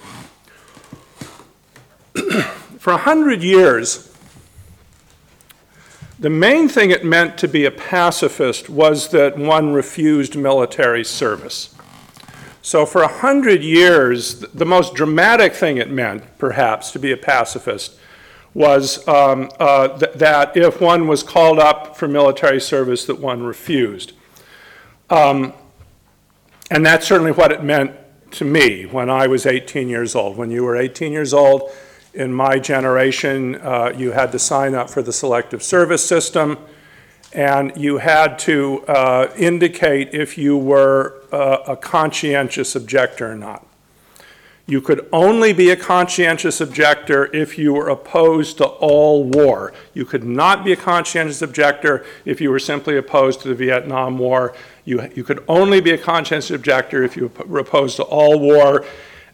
For 2.78 2.94
a 2.94 2.98
hundred 2.98 3.42
years, 3.42 4.16
the 6.20 6.30
main 6.30 6.70
thing 6.70 6.92
it 6.92 7.04
meant 7.04 7.40
to 7.40 7.48
be 7.48 7.66
a 7.66 7.72
pacifist 7.72 8.70
was 8.70 9.10
that 9.10 9.36
one 9.36 9.74
refused 9.74 10.36
military 10.36 11.04
service. 11.04 11.73
So, 12.65 12.86
for 12.86 13.01
a 13.03 13.10
hundred 13.10 13.62
years, 13.62 14.39
the 14.39 14.65
most 14.65 14.93
dramatic 14.93 15.53
thing 15.53 15.75
it 15.75 15.91
meant, 15.91 16.24
perhaps, 16.38 16.91
to 16.91 17.00
be 17.00 17.12
a 17.12 17.17
pacifist 17.17 18.00
was 18.53 19.05
um, 19.05 19.51
uh, 19.60 19.89
th- 19.98 20.13
that 20.13 20.55
if 20.55 20.79
one 20.79 21.05
was 21.10 21.24
called 21.24 21.60
up 21.60 21.98
for 21.98 22.08
military 22.08 22.62
service, 22.62 23.03
that 23.08 23.20
one 23.20 23.43
refused. 23.43 24.13
Um, 25.10 25.51
and 26.72 26.86
that's 26.86 27.05
certainly 27.05 27.34
what 27.34 27.51
it 27.51 27.63
meant 27.65 27.91
to 28.32 28.46
me 28.46 28.86
when 28.86 29.10
I 29.10 29.27
was 29.27 29.46
18 29.46 29.89
years 29.89 30.15
old. 30.15 30.38
When 30.38 30.50
you 30.50 30.63
were 30.63 30.77
18 30.77 31.12
years 31.12 31.34
old, 31.34 31.70
in 32.13 32.34
my 32.34 32.60
generation, 32.60 33.55
uh, 33.55 33.91
you 33.93 34.12
had 34.12 34.32
to 34.32 34.39
sign 34.39 34.74
up 34.74 34.89
for 34.89 35.01
the 35.01 35.12
selective 35.12 35.62
service 35.63 36.08
system 36.08 36.58
and 37.34 37.75
you 37.75 37.98
had 37.98 38.38
to 38.40 38.84
uh, 38.88 39.34
indicate 39.36 40.13
if 40.13 40.38
you 40.38 40.56
were 40.56 41.22
uh, 41.32 41.63
a 41.68 41.75
conscientious 41.75 42.75
objector 42.75 43.32
or 43.32 43.36
not. 43.36 43.66
You 44.66 44.80
could 44.80 45.10
only 45.12 45.52
be 45.52 45.72
a 45.72 45.75
conscientious 45.75 46.62
objector 46.62 47.25
if 47.36 47.58
you 47.58 47.74
were 47.74 47.90
opposed 47.90 48.58
to 48.60 48.66
all 48.66 49.25
war. 49.25 49.74
You 49.94 50.06
could 50.06 50.24
not 50.24 50.63
be 50.63 50.72
a 50.72 50.78
conscientious 50.78 51.42
objector 51.42 52.06
if 52.24 52.40
you 52.40 52.50
were 52.50 52.60
simply 52.60 52.96
opposed 52.96 53.42
to 53.42 53.50
the 53.50 53.56
Vietnam 53.56 54.18
War. 54.18 54.56
You, 54.86 55.12
you 55.16 55.25
could 55.25 55.44
only 55.50 55.82
be 55.82 55.92
a 55.92 55.98
conscientious 55.98 56.52
objector 56.52 57.04
if 57.04 57.18
you 57.18 57.30
were 57.46 57.60
opposed 57.60 57.98
to 57.98 58.04
all 58.04 58.40
war. 58.40 58.86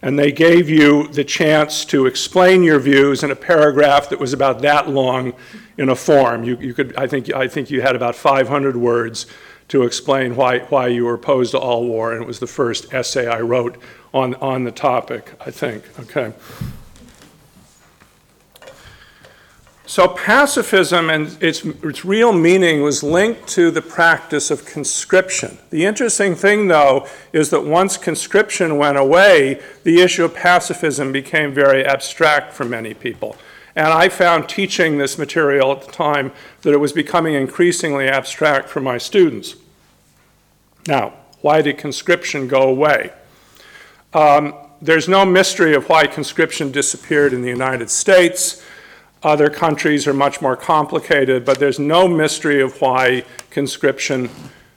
And 0.02 0.18
they 0.18 0.32
gave 0.32 0.70
you 0.70 1.08
the 1.08 1.24
chance 1.24 1.84
to 1.86 2.06
explain 2.06 2.62
your 2.62 2.78
views 2.78 3.22
in 3.22 3.30
a 3.30 3.36
paragraph 3.36 4.08
that 4.08 4.18
was 4.18 4.32
about 4.32 4.62
that 4.62 4.88
long 4.88 5.34
in 5.76 5.90
a 5.90 5.96
form. 5.96 6.42
You, 6.44 6.56
you 6.56 6.72
could, 6.72 6.96
I 6.96 7.06
think, 7.06 7.32
I 7.34 7.48
think 7.48 7.70
you 7.70 7.82
had 7.82 7.96
about 7.96 8.16
500 8.16 8.76
words 8.76 9.26
to 9.68 9.84
explain 9.84 10.36
why, 10.36 10.60
why 10.60 10.88
you 10.88 11.04
were 11.04 11.14
opposed 11.14 11.52
to 11.52 11.58
all 11.58 11.84
war, 11.84 12.12
and 12.12 12.22
it 12.22 12.26
was 12.26 12.40
the 12.40 12.46
first 12.46 12.92
essay 12.92 13.26
I 13.28 13.40
wrote 13.40 13.76
on, 14.12 14.34
on 14.36 14.64
the 14.64 14.72
topic, 14.72 15.32
I 15.40 15.50
think. 15.50 15.84
Okay. 16.00 16.32
So 19.90 20.06
pacifism 20.06 21.10
and 21.10 21.36
its, 21.42 21.64
its 21.64 22.04
real 22.04 22.32
meaning 22.32 22.80
was 22.80 23.02
linked 23.02 23.48
to 23.48 23.72
the 23.72 23.82
practice 23.82 24.48
of 24.48 24.64
conscription. 24.64 25.58
The 25.70 25.84
interesting 25.84 26.36
thing, 26.36 26.68
though, 26.68 27.08
is 27.32 27.50
that 27.50 27.64
once 27.64 27.96
conscription 27.96 28.76
went 28.76 28.98
away, 28.98 29.60
the 29.82 30.00
issue 30.00 30.24
of 30.24 30.32
pacifism 30.32 31.10
became 31.10 31.52
very 31.52 31.84
abstract 31.84 32.52
for 32.52 32.64
many 32.64 32.94
people. 32.94 33.36
And 33.74 33.88
I 33.88 34.08
found 34.08 34.48
teaching 34.48 34.98
this 34.98 35.18
material 35.18 35.72
at 35.72 35.80
the 35.80 35.90
time 35.90 36.30
that 36.62 36.72
it 36.72 36.78
was 36.78 36.92
becoming 36.92 37.34
increasingly 37.34 38.06
abstract 38.06 38.68
for 38.68 38.78
my 38.78 38.96
students. 38.96 39.56
Now, 40.86 41.14
why 41.40 41.62
did 41.62 41.78
conscription 41.78 42.46
go 42.46 42.62
away? 42.62 43.12
Um, 44.14 44.54
there's 44.80 45.08
no 45.08 45.26
mystery 45.26 45.74
of 45.74 45.88
why 45.88 46.06
conscription 46.06 46.70
disappeared 46.70 47.32
in 47.32 47.42
the 47.42 47.48
United 47.48 47.90
States. 47.90 48.64
Other 49.22 49.50
countries 49.50 50.06
are 50.06 50.14
much 50.14 50.40
more 50.40 50.56
complicated, 50.56 51.44
but 51.44 51.58
there's 51.58 51.78
no 51.78 52.08
mystery 52.08 52.62
of 52.62 52.80
why 52.80 53.24
conscription 53.50 54.30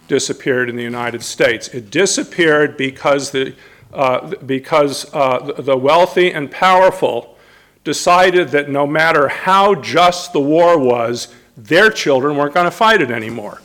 disappeared 0.10 0.70
in 0.70 0.76
the 0.76 0.84
United 0.84 1.24
States. 1.24 1.70
It 1.70 1.90
disappeared 1.90 2.76
because 2.76 3.32
the, 3.32 3.56
uh, 3.94 4.36
because, 4.46 5.12
uh, 5.14 5.54
the 5.58 5.78
wealthy 5.78 6.32
and 6.32 6.52
powerful 6.52 7.38
decided 7.86 8.50
that 8.50 8.70
no 8.70 8.86
matter 8.86 9.30
how 9.30 9.76
just 9.76 10.34
the 10.34 10.42
war 10.42 10.78
was, 10.78 11.34
their 11.56 11.90
children 11.90 12.36
weren't 12.36 12.54
going 12.54 12.66
to 12.66 12.72
fight 12.72 13.02
it 13.02 13.12
anymore. 13.12 13.62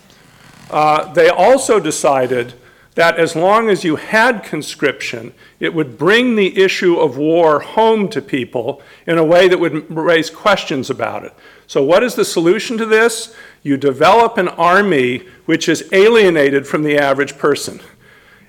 Uh, 0.71 1.13
they 1.13 1.29
also 1.29 1.81
decided 1.81 2.55
that 2.99 3.17
as 3.17 3.37
long 3.37 3.71
as 3.71 3.85
you 3.85 3.95
had 3.95 4.43
conscription, 4.43 5.33
it 5.61 5.73
would 5.73 5.97
bring 5.97 6.35
the 6.35 6.61
issue 6.61 6.99
of 6.99 7.17
war 7.17 7.61
home 7.61 8.09
to 8.09 8.21
people 8.21 8.83
in 9.07 9.17
a 9.17 9.25
way 9.25 9.47
that 9.47 9.61
would 9.61 9.89
raise 9.97 10.29
questions 10.29 10.91
about 10.91 11.23
it. 11.23 11.33
So, 11.69 11.81
what 11.81 12.03
is 12.03 12.17
the 12.17 12.25
solution 12.25 12.77
to 12.77 12.85
this? 12.85 13.37
You 13.63 13.77
develop 13.77 14.37
an 14.37 14.49
army 14.49 15.19
which 15.47 15.69
is 15.69 15.89
alienated 15.93 16.67
from 16.67 16.83
the 16.83 16.99
average 16.99 17.39
person. 17.39 17.79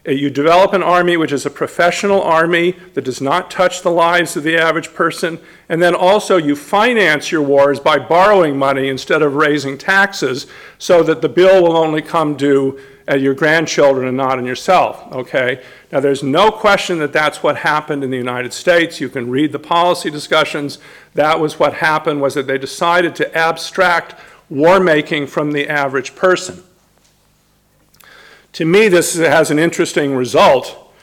Uh, 0.08 0.14
you 0.14 0.32
develop 0.32 0.74
an 0.74 0.82
army 0.82 1.16
which 1.16 1.32
is 1.32 1.46
a 1.46 1.52
professional 1.52 2.24
army 2.24 2.72
that 2.96 3.06
does 3.06 3.22
not 3.22 3.52
touch 3.52 3.84
the 3.84 3.92
lives 3.92 4.36
of 4.36 4.42
the 4.42 4.58
average 4.58 4.96
person. 4.96 5.38
And 5.68 5.80
then 5.80 5.94
also 5.94 6.38
you 6.38 6.56
finance 6.56 7.32
your 7.32 7.44
wars 7.44 7.80
by 7.80 8.00
borrowing 8.00 8.58
money 8.58 8.90
instead 8.90 9.22
of 9.22 9.36
raising 9.36 9.78
taxes 9.78 10.48
so 10.80 11.04
that 11.04 11.22
the 11.22 11.30
bill 11.30 11.62
will 11.62 11.78
only 11.78 12.02
come 12.02 12.36
due 12.36 12.80
at 13.10 13.22
your 13.22 13.34
grandchildren 13.34 14.08
and 14.08 14.16
not 14.16 14.38
on 14.38 14.46
yourself. 14.46 15.12
Okay? 15.12 15.64
Now 15.92 16.00
there's 16.00 16.22
no 16.22 16.52
question 16.52 17.00
that 17.00 17.12
that's 17.12 17.42
what 17.42 17.58
happened 17.58 18.04
in 18.04 18.12
the 18.12 18.18
United 18.18 18.54
States. 18.54 19.02
You 19.02 19.10
can 19.10 19.32
read 19.32 19.52
the 19.52 19.60
policy 19.60 20.12
discussions. 20.12 20.78
That 21.16 21.40
was 21.40 21.58
what 21.58 21.74
happened 21.74 22.22
was 22.22 22.36
that 22.36 22.46
they 22.46 22.60
decided 22.60 23.16
to 23.16 23.36
abstract 23.36 24.14
war 24.48 24.80
making 24.80 25.26
from 25.26 25.54
the 25.54 25.68
average 25.68 26.16
person. 26.16 26.64
To 28.54 28.66
me, 28.66 28.88
this 28.90 29.16
has 29.16 29.50
an 29.50 29.58
interesting 29.58 30.16
result, 30.16 30.94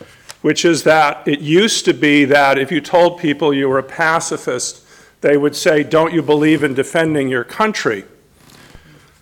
which 0.43 0.65
is 0.65 0.85
that 0.85 1.27
it 1.27 1.41
used 1.41 1.85
to 1.87 1.93
be 1.93 2.25
that 2.25 2.57
if 2.57 2.71
you 2.71 2.81
told 2.81 3.19
people 3.19 3.53
you 3.53 3.69
were 3.69 3.79
a 3.79 3.83
pacifist, 3.83 4.87
they 5.23 5.37
would 5.37 5.57
say, 5.57 5.83
Don't 5.83 6.15
you 6.15 6.23
believe 6.23 6.63
in 6.63 6.75
defending 6.75 7.29
your 7.29 7.45
country? 7.45 8.05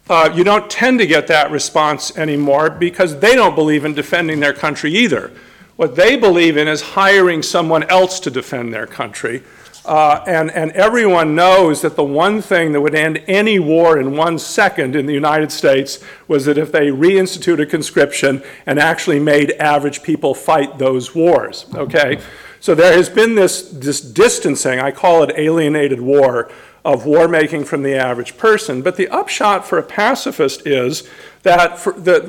Uh, 0.09 0.31
you 0.35 0.45
don't 0.45 0.71
tend 0.71 0.99
to 0.99 1.07
get 1.07 1.27
that 1.29 1.51
response 1.51 2.17
anymore 2.19 2.69
because 2.69 3.21
they 3.21 3.35
don't 3.35 3.55
believe 3.55 3.85
in 3.85 3.95
defending 3.95 4.41
their 4.41 4.53
country 4.53 4.95
either. 4.95 5.31
What 5.77 5.97
they 5.97 6.17
believe 6.17 6.57
in 6.57 6.69
is 6.69 6.83
hiring 6.83 7.43
someone 7.43 7.85
else 7.85 8.21
to 8.21 8.31
defend 8.31 8.73
their 8.73 8.87
country. 8.87 9.43
Uh, 9.85 10.23
and, 10.27 10.51
and 10.53 10.73
everyone 10.73 11.35
knows 11.35 11.83
that 11.83 11.97
the 11.97 12.05
one 12.05 12.41
thing 12.41 12.73
that 12.73 12.81
would 12.81 12.95
end 12.95 13.23
any 13.27 13.59
war 13.59 13.99
in 13.99 14.17
one 14.17 14.39
second 14.39 14.97
in 14.97 15.05
the 15.05 15.13
United 15.13 15.53
States 15.53 16.03
was 16.27 16.47
that 16.47 16.57
if 16.57 16.73
they 16.73 16.89
reinstituted 16.89 17.69
conscription 17.69 18.43
and 18.67 18.79
actually 18.79 19.21
made 19.21 19.51
average 19.53 20.03
people 20.03 20.35
fight 20.35 20.79
those 20.79 21.15
wars. 21.15 21.67
Okay? 21.75 22.19
So 22.61 22.75
there 22.75 22.97
has 22.97 23.11
been 23.11 23.35
this, 23.35 23.63
this 23.71 24.01
distancing, 24.01 24.81
I 24.81 24.91
call 24.91 25.23
it 25.23 25.33
alienated 25.37 26.01
war, 26.01 26.51
of 26.85 27.07
war 27.07 27.27
making 27.27 27.65
from 27.65 27.83
the 27.83 27.95
average 27.95 28.37
person. 28.37 28.83
But 28.83 28.97
the 28.97 29.09
upshot 29.09 29.67
for 29.67 29.79
a 29.79 29.83
pacifist 29.83 30.67
is 30.67 31.09
that 31.43 31.79
the, 31.97 32.21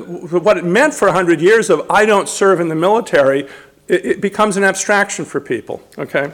what 0.42 0.56
it 0.56 0.64
meant 0.64 0.94
for 0.94 1.06
100 1.06 1.40
years 1.40 1.68
of 1.68 1.88
I 1.90 2.06
don't 2.06 2.28
serve 2.28 2.60
in 2.60 2.68
the 2.68 2.74
military, 2.74 3.48
it, 3.86 4.06
it 4.06 4.20
becomes 4.20 4.56
an 4.56 4.64
abstraction 4.64 5.24
for 5.24 5.40
people. 5.40 5.82
Okay? 5.98 6.32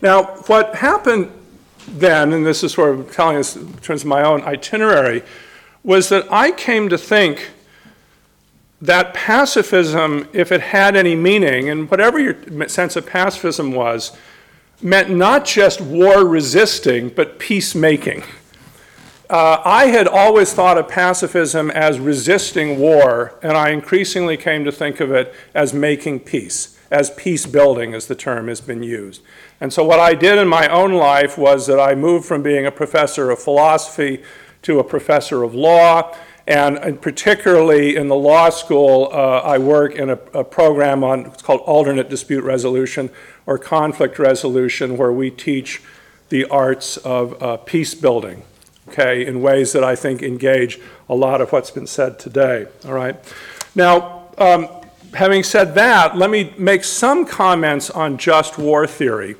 Now, 0.00 0.24
what 0.46 0.76
happened 0.76 1.30
then, 1.88 2.32
and 2.32 2.46
this 2.46 2.62
is 2.62 2.72
sort 2.72 2.98
of 2.98 3.12
telling 3.12 3.36
us 3.36 3.56
in 3.56 3.72
terms 3.78 4.02
of 4.02 4.08
my 4.08 4.22
own 4.22 4.42
itinerary, 4.42 5.22
was 5.82 6.08
that 6.08 6.30
I 6.30 6.52
came 6.52 6.88
to 6.88 6.98
think 6.98 7.50
that 8.80 9.12
pacifism, 9.12 10.28
if 10.32 10.52
it 10.52 10.60
had 10.60 10.96
any 10.96 11.16
meaning, 11.16 11.68
and 11.68 11.90
whatever 11.90 12.18
your 12.18 12.36
sense 12.68 12.94
of 12.94 13.06
pacifism 13.06 13.72
was, 13.72 14.16
meant 14.80 15.10
not 15.10 15.44
just 15.44 15.80
war 15.80 16.24
resisting, 16.24 17.08
but 17.08 17.38
peacemaking. 17.38 18.22
uh, 19.30 19.60
I 19.64 19.86
had 19.86 20.06
always 20.06 20.52
thought 20.52 20.78
of 20.78 20.88
pacifism 20.88 21.70
as 21.70 21.98
resisting 21.98 22.78
war, 22.78 23.38
and 23.42 23.56
I 23.56 23.70
increasingly 23.70 24.36
came 24.36 24.64
to 24.64 24.72
think 24.72 25.00
of 25.00 25.10
it 25.10 25.34
as 25.54 25.74
making 25.74 26.20
peace, 26.20 26.78
as 26.90 27.10
peace 27.10 27.44
building, 27.46 27.92
as 27.94 28.06
the 28.06 28.14
term 28.14 28.48
has 28.48 28.60
been 28.60 28.82
used. 28.82 29.22
And 29.60 29.72
so, 29.72 29.84
what 29.84 29.98
I 29.98 30.14
did 30.14 30.38
in 30.38 30.48
my 30.48 30.68
own 30.68 30.92
life 30.92 31.36
was 31.36 31.66
that 31.66 31.80
I 31.80 31.94
moved 31.94 32.26
from 32.26 32.42
being 32.42 32.64
a 32.64 32.70
professor 32.70 33.30
of 33.30 33.40
philosophy 33.40 34.22
to 34.62 34.78
a 34.78 34.84
professor 34.84 35.42
of 35.42 35.54
law. 35.54 36.14
And, 36.48 36.78
and 36.78 37.00
particularly 37.00 37.94
in 37.94 38.08
the 38.08 38.16
law 38.16 38.48
school, 38.48 39.10
uh, 39.12 39.40
I 39.40 39.58
work 39.58 39.94
in 39.94 40.08
a, 40.08 40.18
a 40.32 40.42
program 40.42 41.04
on 41.04 41.26
it's 41.26 41.42
called 41.42 41.60
alternate 41.60 42.08
dispute 42.08 42.42
resolution 42.42 43.10
or 43.44 43.58
conflict 43.58 44.18
resolution, 44.18 44.96
where 44.96 45.12
we 45.12 45.30
teach 45.30 45.82
the 46.30 46.46
arts 46.46 46.96
of 46.96 47.40
uh, 47.42 47.58
peace 47.58 47.94
building 47.94 48.42
okay, 48.88 49.26
in 49.26 49.42
ways 49.42 49.72
that 49.72 49.84
I 49.84 49.94
think 49.94 50.22
engage 50.22 50.80
a 51.08 51.14
lot 51.14 51.42
of 51.42 51.52
what's 51.52 51.70
been 51.70 51.86
said 51.86 52.18
today, 52.18 52.66
all 52.86 52.94
right? 52.94 53.16
Now, 53.74 54.28
um, 54.38 54.68
having 55.14 55.42
said 55.42 55.74
that, 55.74 56.16
let 56.16 56.30
me 56.30 56.54
make 56.56 56.84
some 56.84 57.26
comments 57.26 57.90
on 57.90 58.16
just 58.16 58.58
war 58.58 58.86
theory. 58.86 59.36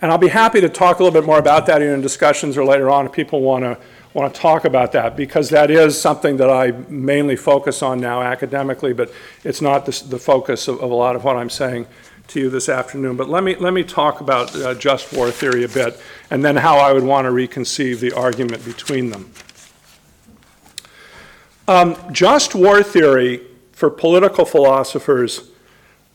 And 0.00 0.10
I'll 0.10 0.18
be 0.18 0.28
happy 0.28 0.60
to 0.60 0.68
talk 0.68 0.98
a 0.98 1.04
little 1.04 1.18
bit 1.18 1.26
more 1.26 1.38
about 1.38 1.66
that 1.66 1.80
in 1.80 2.00
discussions 2.00 2.58
or 2.58 2.64
later 2.64 2.90
on 2.90 3.06
if 3.06 3.12
people 3.12 3.40
want 3.40 3.62
to 3.62 3.78
want 4.14 4.32
to 4.32 4.40
talk 4.40 4.64
about 4.64 4.92
that 4.92 5.16
because 5.16 5.50
that 5.50 5.70
is 5.70 6.00
something 6.00 6.36
that 6.36 6.48
I 6.48 6.70
mainly 6.88 7.34
focus 7.34 7.82
on 7.82 8.00
now 8.00 8.22
academically, 8.22 8.92
but 8.92 9.12
it's 9.42 9.60
not 9.60 9.86
the, 9.86 10.04
the 10.08 10.18
focus 10.18 10.68
of, 10.68 10.80
of, 10.80 10.90
a 10.90 10.94
lot 10.94 11.16
of 11.16 11.24
what 11.24 11.36
I'm 11.36 11.50
saying 11.50 11.86
to 12.28 12.40
you 12.40 12.48
this 12.48 12.68
afternoon. 12.68 13.16
But 13.16 13.28
let 13.28 13.42
me, 13.42 13.56
let 13.56 13.72
me 13.72 13.82
talk 13.82 14.20
about 14.20 14.54
uh, 14.54 14.74
just 14.74 15.12
war 15.12 15.32
theory 15.32 15.64
a 15.64 15.68
bit 15.68 16.00
and 16.30 16.44
then 16.44 16.54
how 16.56 16.78
I 16.78 16.92
would 16.92 17.02
want 17.02 17.26
to 17.26 17.30
reconceive 17.30 17.98
the 17.98 18.12
argument 18.12 18.64
between 18.64 19.10
them. 19.10 19.32
Um, 21.66 21.96
just 22.12 22.54
war 22.54 22.84
theory 22.84 23.42
for 23.72 23.90
political 23.90 24.44
philosophers 24.44 25.50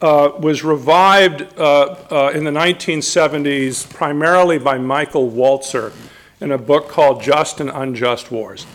uh, 0.02 0.32
was 0.40 0.64
revived 0.64 1.42
uh, 1.60 1.98
uh, 2.10 2.32
in 2.34 2.46
the 2.46 2.52
1970s 2.52 3.92
primarily 3.94 4.58
by 4.58 4.78
Michael 4.78 5.30
Walzer 5.30 5.92
in 6.40 6.52
a 6.52 6.58
book 6.58 6.88
called 6.88 7.22
Just 7.22 7.60
and 7.60 7.70
Unjust 7.70 8.32
Wars. 8.32 8.66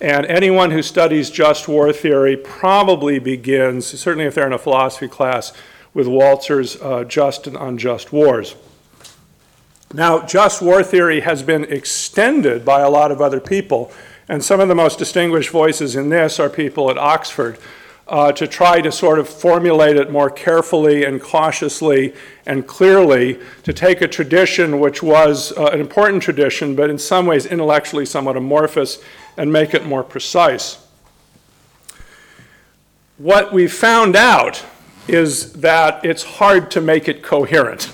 And 0.00 0.26
anyone 0.26 0.70
who 0.70 0.82
studies 0.82 1.30
just 1.30 1.66
war 1.66 1.92
theory 1.92 2.36
probably 2.36 3.18
begins, 3.18 3.86
certainly 3.86 4.26
if 4.26 4.34
they're 4.34 4.46
in 4.46 4.52
a 4.52 4.58
philosophy 4.58 5.08
class, 5.08 5.52
with 5.92 6.06
Walzer's 6.06 6.80
uh, 6.80 7.04
Just 7.04 7.46
and 7.46 7.56
Unjust 7.56 8.12
Wars. 8.12 8.54
Now, 9.92 10.24
just 10.24 10.60
war 10.60 10.82
theory 10.82 11.20
has 11.20 11.42
been 11.42 11.64
extended 11.64 12.64
by 12.64 12.82
a 12.82 12.90
lot 12.90 13.10
of 13.10 13.20
other 13.20 13.40
people, 13.40 13.90
and 14.28 14.44
some 14.44 14.60
of 14.60 14.68
the 14.68 14.74
most 14.74 14.98
distinguished 14.98 15.50
voices 15.50 15.96
in 15.96 16.10
this 16.10 16.38
are 16.38 16.50
people 16.50 16.90
at 16.90 16.98
Oxford. 16.98 17.58
Uh, 18.08 18.32
to 18.32 18.46
try 18.46 18.80
to 18.80 18.90
sort 18.90 19.18
of 19.18 19.28
formulate 19.28 19.94
it 19.94 20.10
more 20.10 20.30
carefully 20.30 21.04
and 21.04 21.20
cautiously 21.20 22.14
and 22.46 22.66
clearly, 22.66 23.38
to 23.62 23.70
take 23.70 24.00
a 24.00 24.08
tradition 24.08 24.80
which 24.80 25.02
was 25.02 25.52
uh, 25.58 25.66
an 25.66 25.78
important 25.78 26.22
tradition, 26.22 26.74
but 26.74 26.88
in 26.88 26.96
some 26.96 27.26
ways 27.26 27.44
intellectually 27.44 28.06
somewhat 28.06 28.34
amorphous, 28.34 29.02
and 29.36 29.52
make 29.52 29.74
it 29.74 29.84
more 29.84 30.02
precise. 30.02 30.78
What 33.18 33.52
we 33.52 33.68
found 33.68 34.16
out 34.16 34.64
is 35.06 35.52
that 35.60 36.02
it's 36.02 36.22
hard 36.22 36.70
to 36.70 36.80
make 36.80 37.08
it 37.08 37.22
coherent. 37.22 37.92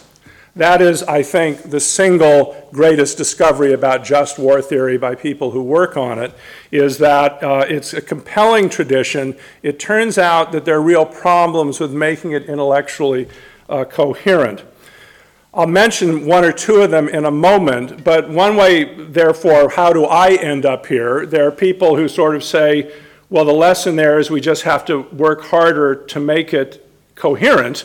That 0.57 0.81
is, 0.81 1.03
I 1.03 1.25
think, 1.25 1.71
the 1.71 1.81
single 1.81 2.69
greatest 2.73 3.17
discovery 3.17 3.73
about 3.73 4.05
just 4.05 4.39
war 4.39 4.63
theory 4.63 4.97
by 4.97 5.17
people 5.17 5.51
who 5.51 5.63
work 5.63 5.97
on 5.97 6.21
it, 6.21 6.33
is 6.71 6.99
that 6.99 7.43
uh, 7.43 7.65
it's 7.69 7.93
a 7.93 8.01
compelling 8.01 8.69
tradition. 8.69 9.37
It 9.63 9.81
turns 9.81 10.17
out 10.17 10.53
that 10.53 10.65
there 10.65 10.77
are 10.77 10.83
real 10.83 11.07
problems 11.07 11.81
with 11.81 11.93
making 11.93 12.33
it 12.33 12.45
intellectually 12.45 13.29
uh, 13.69 13.85
coherent. 13.85 14.63
I'll 15.53 15.67
mention 15.67 16.27
one 16.27 16.45
or 16.45 16.53
two 16.53 16.83
of 16.83 16.91
them 16.91 17.09
in 17.09 17.25
a 17.25 17.31
moment, 17.31 18.05
but 18.05 18.29
one 18.29 18.55
way, 18.55 19.07
therefore, 19.07 19.71
how 19.71 19.93
do 19.93 20.05
I 20.05 20.35
end 20.35 20.67
up 20.67 20.87
here? 20.87 21.27
There 21.27 21.47
are 21.47 21.53
people 21.53 21.97
who 21.97 22.09
sort 22.09 22.37
of 22.37 22.45
say, 22.45 22.93
well, 23.29 23.45
the 23.45 23.53
lesson 23.53 23.97
there 23.97 24.21
is 24.21 24.31
we 24.31 24.41
just 24.41 24.63
have 24.63 24.85
to 24.85 25.01
work 25.01 25.43
harder 25.47 25.95
to 25.95 26.21
make 26.21 26.55
it 26.55 26.89
coherent. 27.17 27.85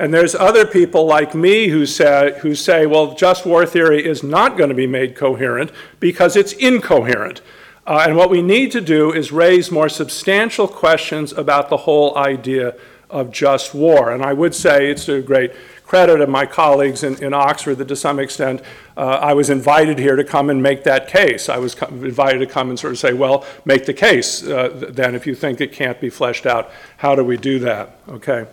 And 0.00 0.14
there's 0.14 0.34
other 0.34 0.64
people 0.64 1.04
like 1.04 1.34
me 1.34 1.68
who 1.68 1.84
say, 1.84 2.38
who 2.40 2.54
say, 2.54 2.86
well, 2.86 3.14
just 3.14 3.44
war 3.44 3.66
theory 3.66 4.02
is 4.02 4.22
not 4.22 4.56
going 4.56 4.70
to 4.70 4.74
be 4.74 4.86
made 4.86 5.14
coherent 5.14 5.70
because 6.00 6.36
it's 6.36 6.54
incoherent. 6.54 7.42
Uh, 7.86 8.04
and 8.06 8.16
what 8.16 8.30
we 8.30 8.40
need 8.40 8.72
to 8.72 8.80
do 8.80 9.12
is 9.12 9.30
raise 9.30 9.70
more 9.70 9.90
substantial 9.90 10.66
questions 10.66 11.34
about 11.34 11.68
the 11.68 11.76
whole 11.76 12.16
idea 12.16 12.74
of 13.10 13.30
just 13.30 13.74
war. 13.74 14.10
And 14.10 14.22
I 14.22 14.32
would 14.32 14.54
say 14.54 14.90
it's 14.90 15.06
a 15.10 15.20
great 15.20 15.52
credit 15.84 16.22
of 16.22 16.30
my 16.30 16.46
colleagues 16.46 17.02
in, 17.02 17.22
in 17.22 17.34
Oxford 17.34 17.74
that 17.74 17.88
to 17.88 17.96
some 17.96 18.18
extent 18.18 18.62
uh, 18.96 19.00
I 19.00 19.34
was 19.34 19.50
invited 19.50 19.98
here 19.98 20.16
to 20.16 20.24
come 20.24 20.48
and 20.48 20.62
make 20.62 20.82
that 20.84 21.08
case. 21.08 21.50
I 21.50 21.58
was 21.58 21.74
co- 21.74 21.88
invited 21.88 22.38
to 22.38 22.46
come 22.46 22.70
and 22.70 22.78
sort 22.78 22.94
of 22.94 22.98
say, 22.98 23.12
well, 23.12 23.44
make 23.66 23.84
the 23.84 23.92
case 23.92 24.42
uh, 24.46 24.70
then 24.92 25.14
if 25.14 25.26
you 25.26 25.34
think 25.34 25.60
it 25.60 25.72
can't 25.72 26.00
be 26.00 26.08
fleshed 26.08 26.46
out. 26.46 26.70
How 26.96 27.14
do 27.14 27.22
we 27.22 27.36
do 27.36 27.58
that? 27.58 27.98
Okay. 28.08 28.46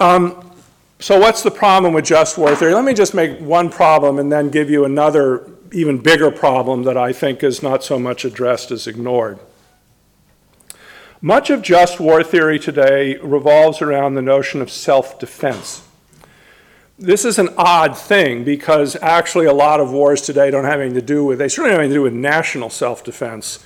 Um, 0.00 0.52
so, 1.00 1.18
what's 1.18 1.42
the 1.42 1.50
problem 1.50 1.92
with 1.92 2.04
just 2.04 2.38
war 2.38 2.54
theory? 2.54 2.74
Let 2.74 2.84
me 2.84 2.94
just 2.94 3.14
make 3.14 3.38
one 3.38 3.70
problem 3.70 4.18
and 4.18 4.30
then 4.30 4.50
give 4.50 4.70
you 4.70 4.84
another, 4.84 5.48
even 5.72 5.98
bigger 5.98 6.30
problem 6.30 6.84
that 6.84 6.96
I 6.96 7.12
think 7.12 7.42
is 7.42 7.62
not 7.62 7.84
so 7.84 7.98
much 7.98 8.24
addressed 8.24 8.70
as 8.70 8.86
ignored. 8.86 9.38
Much 11.20 11.50
of 11.50 11.62
just 11.62 11.98
war 11.98 12.22
theory 12.22 12.60
today 12.60 13.16
revolves 13.16 13.82
around 13.82 14.14
the 14.14 14.22
notion 14.22 14.60
of 14.60 14.70
self 14.70 15.18
defense. 15.18 15.82
This 16.96 17.24
is 17.24 17.38
an 17.38 17.50
odd 17.56 17.96
thing 17.96 18.42
because 18.42 18.96
actually 18.96 19.46
a 19.46 19.52
lot 19.52 19.78
of 19.78 19.92
wars 19.92 20.20
today 20.20 20.50
don't 20.50 20.64
have 20.64 20.80
anything 20.80 20.94
to 20.94 21.06
do 21.06 21.24
with, 21.24 21.38
they 21.38 21.48
certainly 21.48 21.70
have 21.70 21.80
anything 21.80 21.94
to 21.94 21.98
do 21.98 22.02
with 22.02 22.12
national 22.12 22.70
self 22.70 23.02
defense. 23.02 23.64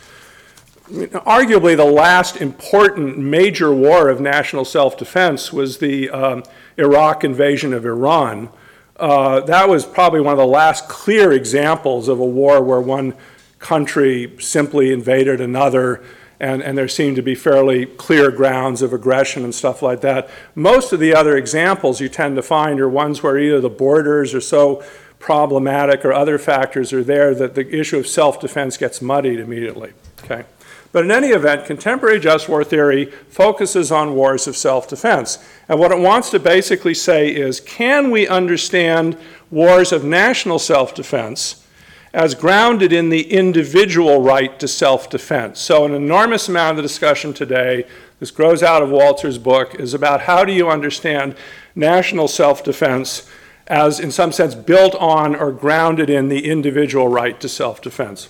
Arguably, 0.93 1.77
the 1.77 1.85
last 1.85 2.37
important 2.37 3.19
major 3.19 3.73
war 3.73 4.09
of 4.09 4.21
national 4.21 4.65
self 4.65 4.97
defense 4.97 5.53
was 5.53 5.79
the 5.79 6.11
um, 6.11 6.43
Iraq 6.77 7.25
invasion 7.25 7.73
of 7.73 7.87
Iran. 7.87 8.51
Uh, 8.97 9.41
that 9.41 9.69
was 9.69 9.87
probably 9.87 10.21
one 10.21 10.33
of 10.33 10.39
the 10.39 10.47
last 10.47 10.89
clear 10.89 11.33
examples 11.33 12.09
of 12.09 12.21
a 12.21 12.25
war 12.25 12.63
where 12.63 12.81
one 12.81 13.15
country 13.59 14.35
simply 14.39 14.93
invaded 14.93 15.41
another 15.41 16.03
and, 16.43 16.61
and 16.61 16.77
there 16.77 16.89
seemed 16.89 17.15
to 17.15 17.23
be 17.23 17.37
fairly 17.37 17.87
clear 17.87 18.33
grounds 18.33 18.83
of 18.83 18.93
aggression 18.93 19.45
and 19.45 19.55
stuff 19.55 19.81
like 19.81 20.01
that. 20.01 20.29
Most 20.57 20.93
of 20.93 20.99
the 20.99 21.15
other 21.15 21.37
examples 21.37 22.01
you 22.01 22.09
tend 22.09 22.35
to 22.35 22.43
find 22.43 22.81
are 22.81 22.89
ones 22.89 23.23
where 23.23 23.39
either 23.39 23.61
the 23.61 23.71
borders 23.71 24.35
are 24.35 24.41
so 24.41 24.83
problematic 25.21 26.05
or 26.05 26.13
other 26.13 26.39
factors 26.39 26.93
are 26.93 27.05
there 27.05 27.33
that 27.37 27.55
the 27.55 27.79
issue 27.79 27.97
of 27.97 28.09
self 28.09 28.41
defense 28.41 28.77
gets 28.77 29.01
muddied 29.01 29.39
immediately. 29.39 29.93
Okay? 30.25 30.45
But 30.93 31.05
in 31.05 31.11
any 31.11 31.29
event, 31.29 31.65
contemporary 31.65 32.21
just 32.21 32.49
war 32.49 32.63
theory 32.63 33.07
focuses 33.29 33.91
on 33.91 34.15
wars 34.15 34.47
of 34.47 34.57
self 34.57 34.87
defense. 34.89 35.39
And 35.69 35.81
what 35.81 35.91
it 35.91 35.99
wants 35.99 36.31
to 36.31 36.39
basically 36.39 36.95
say 36.95 37.35
is 37.35 37.61
can 37.61 38.11
we 38.11 38.29
understand 38.29 39.17
wars 39.51 39.91
of 39.91 40.05
national 40.05 40.59
self 40.59 40.95
defense 40.95 41.67
as 42.15 42.35
grounded 42.35 42.93
in 42.93 43.09
the 43.09 43.33
individual 43.33 44.21
right 44.21 44.59
to 44.61 44.69
self 44.69 45.09
defense. 45.09 45.61
So, 45.61 45.85
an 45.85 45.95
enormous 45.95 46.49
amount 46.49 46.73
of 46.73 46.77
the 46.77 46.83
discussion 46.83 47.33
today, 47.33 47.87
this 48.21 48.31
grows 48.31 48.63
out 48.63 48.83
of 48.83 48.91
Walzer's 48.91 49.39
book, 49.39 49.75
is 49.77 49.95
about 49.95 50.23
how 50.23 50.45
do 50.45 50.53
you 50.53 50.69
understand 50.69 51.35
national 51.75 52.29
self 52.29 52.63
defense 52.63 53.29
as, 53.67 53.99
in 53.99 54.11
some 54.11 54.33
sense, 54.33 54.55
built 54.55 54.95
on 54.97 55.35
or 55.35 55.53
grounded 55.53 56.11
in 56.11 56.29
the 56.29 56.47
individual 56.47 57.09
right 57.09 57.41
to 57.41 57.49
self 57.49 57.81
defense. 57.81 58.29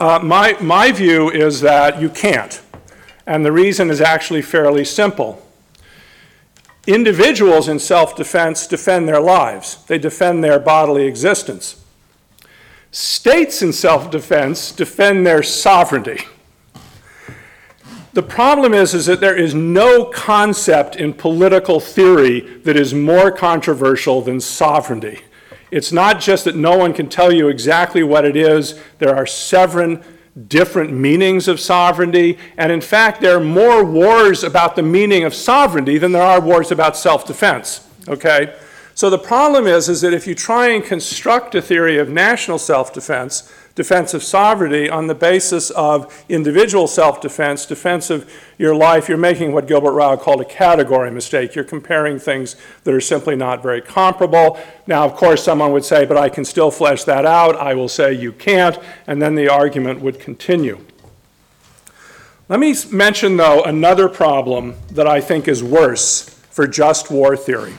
Uh, 0.00 0.18
my, 0.22 0.56
my 0.60 0.90
view 0.90 1.30
is 1.30 1.60
that 1.60 2.00
you 2.00 2.08
can't. 2.08 2.60
And 3.26 3.44
the 3.44 3.52
reason 3.52 3.90
is 3.90 4.00
actually 4.00 4.42
fairly 4.42 4.84
simple. 4.84 5.40
Individuals 6.86 7.68
in 7.68 7.78
self 7.78 8.14
defense 8.14 8.66
defend 8.66 9.08
their 9.08 9.20
lives, 9.20 9.84
they 9.86 9.98
defend 9.98 10.44
their 10.44 10.58
bodily 10.58 11.06
existence. 11.06 11.82
States 12.90 13.62
in 13.62 13.72
self 13.72 14.10
defense 14.10 14.70
defend 14.72 15.26
their 15.26 15.42
sovereignty. 15.42 16.24
The 18.12 18.22
problem 18.22 18.74
is, 18.74 18.94
is 18.94 19.06
that 19.06 19.20
there 19.20 19.36
is 19.36 19.54
no 19.54 20.04
concept 20.04 20.94
in 20.94 21.14
political 21.14 21.80
theory 21.80 22.40
that 22.58 22.76
is 22.76 22.94
more 22.94 23.32
controversial 23.32 24.20
than 24.20 24.40
sovereignty. 24.40 25.22
It's 25.74 25.90
not 25.90 26.20
just 26.20 26.44
that 26.44 26.54
no 26.54 26.76
one 26.76 26.92
can 26.92 27.08
tell 27.08 27.32
you 27.32 27.48
exactly 27.48 28.04
what 28.04 28.24
it 28.24 28.36
is, 28.36 28.78
there 29.00 29.16
are 29.16 29.26
seven 29.26 30.04
different 30.46 30.92
meanings 30.92 31.48
of 31.48 31.58
sovereignty, 31.58 32.38
and 32.56 32.70
in 32.70 32.80
fact, 32.80 33.20
there 33.20 33.36
are 33.36 33.44
more 33.44 33.84
wars 33.84 34.44
about 34.44 34.76
the 34.76 34.84
meaning 34.84 35.24
of 35.24 35.34
sovereignty 35.34 35.98
than 35.98 36.12
there 36.12 36.22
are 36.22 36.40
wars 36.40 36.70
about 36.70 36.96
self 36.96 37.26
defense. 37.26 37.88
Okay? 38.06 38.54
So 38.94 39.10
the 39.10 39.18
problem 39.18 39.66
is, 39.66 39.88
is 39.88 40.00
that 40.02 40.14
if 40.14 40.28
you 40.28 40.36
try 40.36 40.68
and 40.68 40.84
construct 40.84 41.56
a 41.56 41.62
theory 41.62 41.98
of 41.98 42.08
national 42.08 42.58
self-defense, 42.58 43.40
defense 43.42 43.63
of 43.76 44.22
sovereignty 44.22 44.88
on 44.88 45.08
the 45.08 45.14
basis 45.14 45.70
of 45.70 46.24
individual 46.28 46.86
self-defense, 46.86 47.66
defense 47.66 48.08
of 48.08 48.30
your 48.56 48.74
life, 48.74 49.08
you're 49.08 49.18
making 49.18 49.52
what 49.52 49.66
Gilbert 49.66 49.92
Ryle 49.92 50.16
called 50.16 50.40
a 50.40 50.44
category 50.44 51.10
mistake. 51.10 51.54
You're 51.54 51.64
comparing 51.64 52.18
things 52.18 52.54
that 52.84 52.94
are 52.94 53.00
simply 53.00 53.34
not 53.34 53.62
very 53.62 53.82
comparable. 53.82 54.58
Now, 54.86 55.04
of 55.04 55.16
course, 55.16 55.42
someone 55.42 55.72
would 55.72 55.84
say, 55.84 56.04
but 56.04 56.16
I 56.16 56.28
can 56.28 56.44
still 56.44 56.70
flesh 56.70 57.04
that 57.04 57.26
out. 57.26 57.56
I 57.56 57.74
will 57.74 57.88
say 57.88 58.12
you 58.12 58.32
can't, 58.32 58.78
and 59.08 59.20
then 59.20 59.34
the 59.34 59.48
argument 59.48 60.00
would 60.00 60.20
continue. 60.20 60.78
Let 62.48 62.60
me 62.60 62.74
mention, 62.92 63.38
though, 63.38 63.64
another 63.64 64.08
problem 64.08 64.74
that 64.90 65.08
I 65.08 65.20
think 65.20 65.48
is 65.48 65.64
worse 65.64 66.28
for 66.50 66.68
just 66.68 67.10
war 67.10 67.36
theory 67.36 67.74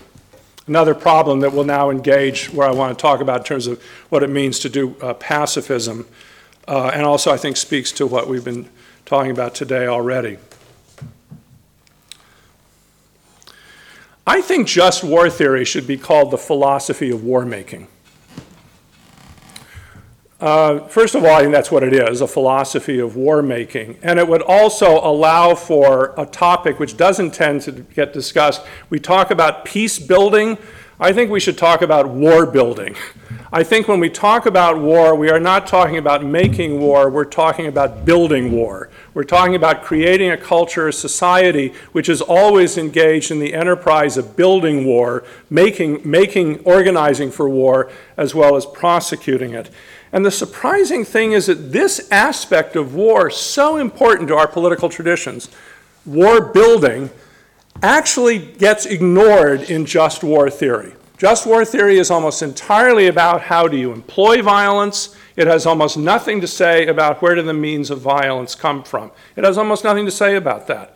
another 0.68 0.96
problem 0.96 1.42
that 1.42 1.54
we'll 1.54 1.64
now 1.64 1.90
engage 1.90 2.52
where 2.52 2.68
I 2.68 2.72
want 2.72 2.98
to 2.98 3.02
talk 3.02 3.22
about 3.22 3.42
in 3.42 3.44
terms 3.44 3.68
of 3.68 3.82
what 4.10 4.24
it 4.24 4.30
means 4.30 4.60
to 4.60 4.70
do 4.70 4.96
uh, 5.02 5.14
pacifism, 5.14 6.08
uh, 6.68 6.92
and 6.94 7.04
also 7.04 7.32
I 7.32 7.38
think 7.38 7.58
speaks 7.58 7.92
to 7.94 8.08
what 8.08 8.28
we've 8.28 8.44
been 8.44 8.70
talking 9.06 9.32
about 9.32 9.54
today 9.54 9.88
already. 9.88 10.38
I 14.28 14.42
think 14.42 14.68
just 14.68 15.04
war 15.04 15.30
theory 15.30 15.66
should 15.66 15.86
be 15.86 15.98
called 15.98 16.32
the 16.32 16.38
philosophy 16.38 17.12
of 17.12 17.24
war 17.24 17.46
making. 17.46 17.88
Uh, 20.46 20.88
first 20.90 21.16
of 21.16 21.24
all, 21.24 21.32
I 21.32 21.40
think 21.40 21.54
that's 21.54 21.72
what 21.72 21.82
it 21.82 21.92
is 21.92 22.22
a 22.22 22.28
philosophy 22.28 23.00
of 23.00 23.16
war 23.16 23.42
making. 23.42 23.98
And 24.04 24.20
it 24.20 24.28
would 24.28 24.44
also 24.44 25.00
allow 25.04 25.56
for 25.56 26.14
a 26.20 26.26
topic 26.28 26.80
which 26.80 26.98
doesn't 26.98 27.32
tend 27.34 27.64
to 27.64 27.72
get 27.72 28.14
discussed. 28.14 28.62
We 28.92 29.00
talk 29.00 29.32
about 29.32 29.66
peace 29.66 29.98
building. 29.98 30.60
I 31.00 31.14
think 31.14 31.32
we 31.32 31.40
should 31.40 31.58
talk 31.58 31.82
about 31.82 32.10
war 32.10 32.46
building. 32.46 32.96
I 33.52 33.64
think 33.64 33.88
when 33.88 34.00
we 34.00 34.10
talk 34.10 34.46
about 34.46 34.78
war, 34.78 35.16
we 35.16 35.32
are 35.32 35.40
not 35.40 35.66
talking 35.66 35.98
about 35.98 36.24
making 36.24 36.80
war, 36.80 37.10
we're 37.10 37.26
talking 37.26 37.66
about 37.66 38.06
building 38.06 38.52
war. 38.52 38.92
We're 39.16 39.24
talking 39.24 39.56
about 39.56 39.82
creating 39.82 40.30
a 40.30 40.38
culture, 40.38 40.88
a 40.88 40.94
society 40.94 41.74
which 41.92 42.08
is 42.08 42.22
always 42.22 42.78
engaged 42.78 43.32
in 43.32 43.40
the 43.40 43.54
enterprise 43.56 44.16
of 44.16 44.36
building 44.36 44.86
war, 44.86 45.24
making, 45.50 46.02
making 46.04 46.60
organizing 46.60 47.32
for 47.32 47.50
war, 47.50 47.90
as 48.16 48.36
well 48.36 48.56
as 48.56 48.66
prosecuting 48.68 49.54
it. 49.54 49.72
And 50.16 50.26
the 50.26 50.32
surprising 50.32 51.04
thing 51.04 51.34
is 51.34 51.48
that 51.48 51.74
this 51.74 52.10
aspect 52.10 52.78
of 52.78 52.96
war, 52.96 53.30
so 53.30 53.76
important 53.76 54.30
to 54.30 54.36
our 54.38 54.48
political 54.48 54.88
traditions, 54.88 55.50
war 56.06 56.40
building, 56.40 57.10
actually 57.84 58.40
gets 58.40 58.86
ignored 58.86 59.70
in 59.70 59.86
just 59.86 60.24
war 60.24 60.50
theory. 60.50 60.94
Just 61.18 61.46
war 61.46 61.66
theory 61.66 62.00
is 62.00 62.10
almost 62.10 62.42
entirely 62.42 63.08
about 63.08 63.42
how 63.42 63.68
do 63.68 63.76
you 63.76 63.92
employ 63.92 64.42
violence. 64.42 65.14
It 65.36 65.48
has 65.48 65.66
almost 65.66 65.98
nothing 65.98 66.40
to 66.40 66.48
say 66.48 66.88
about 66.88 67.22
where 67.22 67.36
do 67.36 67.42
the 67.42 67.54
means 67.54 67.90
of 67.90 68.00
violence 68.00 68.56
come 68.56 68.84
from. 68.84 69.12
It 69.36 69.44
has 69.44 69.58
almost 69.58 69.84
nothing 69.84 70.06
to 70.06 70.12
say 70.12 70.38
about 70.38 70.68
that. 70.68 70.96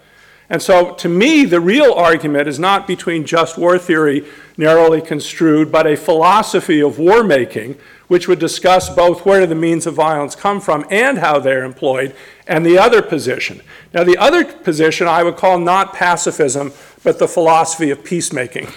And 0.49 0.61
so, 0.61 0.95
to 0.95 1.09
me, 1.09 1.43
the 1.43 1.59
real 1.59 1.93
argument 1.93 2.47
is 2.47 2.57
not 2.57 2.87
between 2.87 3.25
just 3.25 3.57
war 3.57 3.77
theory, 3.77 4.25
narrowly 4.57 5.01
construed, 5.01 5.71
but 5.71 5.85
a 5.85 5.95
philosophy 5.95 6.81
of 6.81 6.97
war 6.97 7.23
making, 7.23 7.77
which 8.09 8.27
would 8.27 8.39
discuss 8.39 8.89
both 8.89 9.25
where 9.25 9.47
the 9.47 9.55
means 9.55 9.87
of 9.87 9.93
violence 9.93 10.35
come 10.35 10.59
from 10.59 10.85
and 10.89 11.19
how 11.19 11.39
they're 11.39 11.63
employed, 11.63 12.13
and 12.45 12.65
the 12.65 12.77
other 12.77 13.01
position. 13.01 13.61
Now, 13.93 14.03
the 14.03 14.17
other 14.17 14.43
position 14.43 15.07
I 15.07 15.23
would 15.23 15.37
call 15.37 15.57
not 15.57 15.93
pacifism, 15.93 16.73
but 17.03 17.19
the 17.19 17.27
philosophy 17.27 17.91
of 17.91 18.03
peacemaking. 18.03 18.67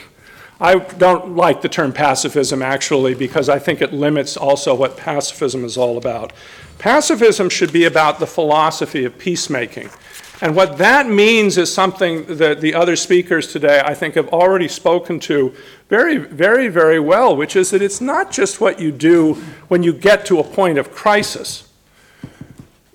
I 0.61 0.77
don't 0.77 1.35
like 1.35 1.63
the 1.63 1.69
term 1.69 1.93
pacifism 1.93 2.63
actually 2.63 3.15
because 3.15 3.49
I 3.49 3.59
think 3.59 3.83
it 3.83 3.93
limits 3.93 4.37
also 4.37 4.75
what 4.77 4.97
pacifism 4.97 5.65
is 5.65 5.77
all 5.77 5.99
about. 5.99 6.33
Pacifism 6.79 7.49
should 7.49 7.73
be 7.73 7.85
about 7.85 8.21
the 8.21 8.27
philosophy 8.27 9.05
of 9.05 9.19
peacemaking. 9.19 9.91
And 10.43 10.57
what 10.57 10.79
that 10.79 11.09
means 11.09 11.57
is 11.57 11.73
something 11.73 12.27
that 12.27 12.61
the 12.61 12.75
other 12.75 12.97
speakers 12.97 13.47
today, 13.53 13.81
I 13.85 13.95
think, 13.95 14.17
have 14.17 14.29
already 14.29 14.67
spoken 14.69 15.21
to 15.21 15.55
very, 15.93 16.17
very, 16.17 16.69
very 16.69 16.99
well, 16.99 17.37
which 17.37 17.55
is 17.55 17.69
that 17.69 17.83
it's 17.83 18.01
not 18.01 18.31
just 18.31 18.63
what 18.63 18.81
you 18.81 18.91
do 18.91 19.35
when 19.69 19.83
you 19.83 19.93
get 19.93 20.25
to 20.25 20.39
a 20.39 20.43
point 20.43 20.79
of 20.79 20.91
crisis. 20.91 21.69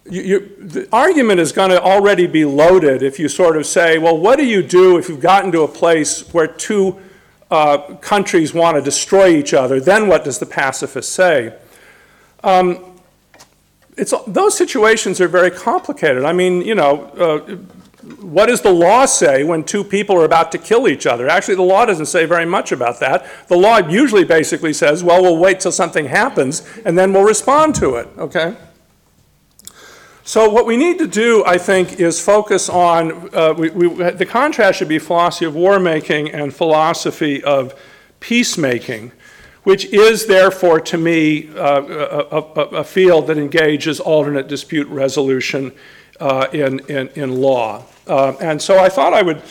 You, 0.10 0.22
you, 0.24 0.56
the 0.58 0.90
argument 0.92 1.40
is 1.40 1.52
going 1.52 1.70
to 1.70 1.80
already 1.80 2.26
be 2.26 2.44
loaded 2.44 3.04
if 3.04 3.20
you 3.20 3.30
sort 3.30 3.56
of 3.56 3.68
say, 3.68 4.00
well, 4.00 4.18
what 4.18 4.40
do 4.40 4.46
you 4.48 4.64
do 4.64 4.98
if 4.98 5.10
you've 5.10 5.22
gotten 5.22 5.52
to 5.52 5.62
a 5.62 5.68
place 5.68 6.28
where 6.34 6.48
two 6.48 7.00
uh, 7.52 7.78
countries 8.02 8.52
want 8.52 8.78
to 8.78 8.82
destroy 8.82 9.28
each 9.28 9.54
other? 9.54 9.80
Then 9.80 10.08
what 10.08 10.24
does 10.24 10.40
the 10.40 10.48
pacifist 10.48 11.12
say? 11.12 11.54
Um, 12.44 13.00
those 14.26 14.58
situations 14.58 15.22
are 15.22 15.28
very 15.28 15.52
complicated. 15.52 16.26
I 16.26 16.34
mean, 16.34 16.64
you 16.64 16.74
know, 16.74 17.04
uh, 17.12 17.58
what 18.22 18.48
does 18.48 18.62
the 18.62 18.72
law 18.72 19.06
say 19.06 19.44
when 19.44 19.64
two 19.64 19.84
people 19.84 20.16
are 20.18 20.26
about 20.26 20.52
to 20.54 20.58
kill 20.58 20.88
each 20.88 21.06
other? 21.06 21.30
Actually, 21.30 21.56
the 21.56 21.64
law 21.64 21.86
doesn't 21.86 22.08
say 22.08 22.26
very 22.26 22.46
much 22.46 22.72
about 22.72 23.00
that. 23.00 23.26
The 23.48 23.58
law 23.58 23.78
usually 23.78 24.24
basically 24.24 24.74
says, 24.74 25.04
well, 25.04 25.22
we'll 25.22 25.38
wait 25.38 25.60
till 25.60 25.72
something 25.72 26.06
happens 26.06 26.68
and 26.86 26.98
then 26.98 27.14
we'll 27.14 27.24
respond 27.24 27.76
to 27.76 27.96
it, 27.96 28.08
okay? 28.18 28.56
So, 30.24 30.50
what 30.50 30.66
we 30.66 30.76
need 30.76 31.00
to 31.00 31.08
do, 31.08 31.44
I 31.46 31.58
think, 31.58 32.02
is 32.02 32.20
focus 32.20 32.68
on 32.68 33.34
uh, 33.34 33.54
we, 33.58 33.70
we, 33.70 33.88
the 34.12 34.26
contrast 34.26 34.80
should 34.80 34.90
be 34.90 35.00
philosophy 35.00 35.46
of 35.46 35.56
war 35.56 35.80
making 35.80 36.32
and 36.32 36.54
philosophy 36.54 37.44
of 37.44 37.80
peacemaking 38.20 39.12
which 39.68 39.84
is 39.88 40.28
therefore 40.28 40.80
to 40.80 40.98
me 40.98 41.50
uh, 41.50 41.82
a, 41.84 42.38
a, 42.38 42.62
a, 42.78 42.84
field 42.86 43.28
that 43.28 43.38
engages 43.38 44.00
alternate 44.00 44.48
dispute 44.48 44.88
resolution 44.88 45.74
uh, 46.20 46.48
in, 46.54 46.80
in, 46.88 47.08
in, 47.10 47.42
law. 47.42 47.84
Uh, 48.08 48.34
and 48.42 48.62
so 48.62 48.80
I 48.80 48.90
thought 48.90 49.14
I 49.14 49.22
would 49.22 49.42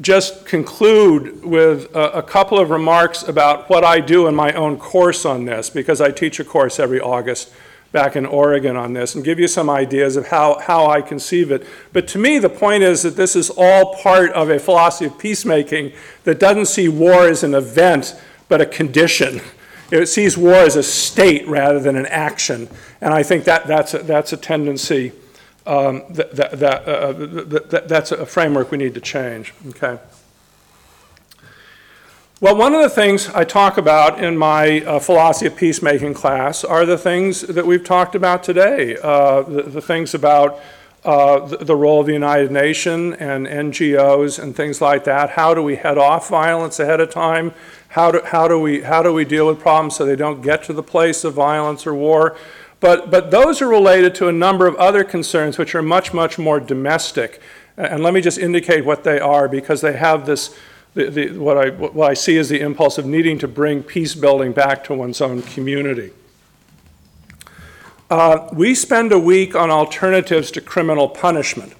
just 0.00 0.46
conclude 0.46 1.44
with 1.44 1.94
a, 1.94 2.18
a, 2.18 2.22
couple 2.22 2.58
of 2.58 2.70
remarks 2.70 3.22
about 3.22 3.68
what 3.68 3.84
I 3.84 4.00
do 4.00 4.26
in 4.26 4.34
my 4.34 4.52
own 4.52 4.78
course 4.78 5.24
on 5.24 5.44
this, 5.44 5.68
because 5.68 6.00
I 6.00 6.10
teach 6.10 6.40
a 6.40 6.44
course 6.44 6.80
every 6.80 7.00
August 7.00 7.52
back 7.92 8.16
in 8.16 8.24
Oregon 8.24 8.74
on 8.74 8.94
this, 8.94 9.14
and 9.14 9.22
give 9.22 9.38
you 9.38 9.46
some 9.46 9.68
ideas 9.68 10.16
of 10.16 10.28
how, 10.28 10.58
how 10.60 10.86
I 10.86 11.02
conceive 11.02 11.50
it. 11.50 11.66
But 11.92 12.08
to 12.08 12.18
me, 12.18 12.38
the 12.38 12.48
point 12.48 12.82
is 12.82 13.02
that 13.02 13.16
this 13.16 13.36
is 13.36 13.50
all 13.54 13.94
part 13.96 14.32
of 14.32 14.48
a 14.48 14.58
philosophy 14.58 15.04
of 15.04 15.18
peacemaking 15.18 15.92
that 16.24 16.40
doesn't 16.40 16.66
see 16.66 16.88
war 16.88 17.28
as 17.28 17.42
an 17.44 17.54
event 17.54 18.18
but 18.48 18.62
a 18.62 18.66
condition. 18.66 19.42
It 19.90 20.06
sees 20.06 20.38
war 20.38 20.54
as 20.54 20.76
a 20.76 20.82
state 20.82 21.46
rather 21.46 21.78
than 21.78 21.96
an 21.96 22.06
action. 22.06 22.68
And 23.02 23.12
I 23.12 23.22
think 23.22 23.44
that, 23.44 23.66
that's, 23.66 23.92
a, 23.92 23.98
that's 23.98 24.32
a 24.32 24.38
tendency, 24.38 25.12
um, 25.66 26.02
that, 26.10 26.34
that, 26.36 26.58
that, 26.58 26.88
uh, 26.88 27.12
that, 27.12 27.88
that's 27.88 28.12
a 28.12 28.26
framework 28.26 28.70
we 28.70 28.78
need 28.78 28.94
to 28.94 29.00
change. 29.00 29.54
Okay. 29.68 29.98
Well, 32.42 32.56
one 32.56 32.74
of 32.74 32.82
the 32.82 32.90
things 32.90 33.28
I 33.28 33.44
talk 33.44 33.78
about 33.78 34.22
in 34.22 34.36
my 34.36 34.80
uh, 34.80 34.98
philosophy 34.98 35.46
of 35.46 35.54
peacemaking 35.54 36.14
class 36.14 36.64
are 36.64 36.84
the 36.84 36.98
things 36.98 37.42
that 37.42 37.64
we've 37.64 37.84
talked 37.84 38.16
about 38.16 38.42
today, 38.42 38.96
uh, 39.00 39.42
the, 39.42 39.62
the, 39.62 39.80
things 39.80 40.12
about 40.12 40.58
uh, 41.04 41.46
the, 41.46 41.58
the, 41.58 41.76
role 41.76 42.00
of 42.00 42.06
the 42.06 42.12
United 42.12 42.50
Nations 42.50 43.14
and 43.20 43.46
NGOs 43.46 44.42
and 44.42 44.56
things 44.56 44.80
like 44.80 45.04
that. 45.04 45.30
How 45.30 45.54
do 45.54 45.62
we 45.62 45.76
head 45.76 45.98
off 45.98 46.28
violence 46.28 46.80
ahead 46.80 46.98
of 46.98 47.10
time? 47.10 47.54
How 47.90 48.10
do, 48.10 48.20
how 48.24 48.48
do, 48.48 48.58
we, 48.58 48.80
how 48.80 49.04
do 49.04 49.12
we 49.12 49.24
deal 49.24 49.46
with 49.46 49.60
problems 49.60 49.94
so 49.94 50.04
they 50.04 50.16
don't 50.16 50.42
get 50.42 50.64
to 50.64 50.72
the 50.72 50.82
place 50.82 51.22
of 51.22 51.34
violence 51.34 51.86
or 51.86 51.94
war? 51.94 52.36
But, 52.82 53.12
but 53.12 53.30
those 53.30 53.62
are 53.62 53.68
related 53.68 54.12
to 54.16 54.26
a 54.26 54.32
number 54.32 54.66
of 54.66 54.74
other 54.74 55.04
concerns 55.04 55.56
which 55.56 55.72
are 55.76 55.82
much, 55.82 56.12
much 56.12 56.36
more 56.36 56.58
domestic. 56.58 57.40
And 57.76 58.02
let 58.02 58.12
me 58.12 58.20
just 58.20 58.38
indicate 58.38 58.84
what 58.84 59.04
they 59.04 59.20
are 59.20 59.48
because 59.48 59.80
they 59.82 59.92
have 59.92 60.26
this, 60.26 60.58
the, 60.94 61.08
the, 61.08 61.38
what, 61.38 61.56
I, 61.56 61.70
what 61.70 62.10
I 62.10 62.14
see 62.14 62.36
as 62.38 62.48
the 62.48 62.60
impulse 62.60 62.98
of 62.98 63.06
needing 63.06 63.38
to 63.38 63.46
bring 63.46 63.84
peace 63.84 64.16
building 64.16 64.50
back 64.52 64.82
to 64.84 64.94
one's 64.94 65.20
own 65.20 65.42
community. 65.42 66.10
Uh, 68.10 68.48
we 68.52 68.74
spend 68.74 69.12
a 69.12 69.18
week 69.18 69.54
on 69.54 69.70
alternatives 69.70 70.50
to 70.50 70.60
criminal 70.60 71.08
punishment. 71.08 71.74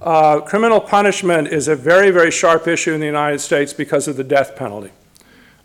Uh, 0.00 0.40
criminal 0.42 0.80
punishment 0.80 1.48
is 1.48 1.66
a 1.66 1.74
very, 1.74 2.12
very 2.12 2.30
sharp 2.30 2.68
issue 2.68 2.92
in 2.92 3.00
the 3.00 3.06
United 3.06 3.40
States 3.40 3.72
because 3.72 4.06
of 4.06 4.16
the 4.16 4.24
death 4.24 4.54
penalty. 4.54 4.92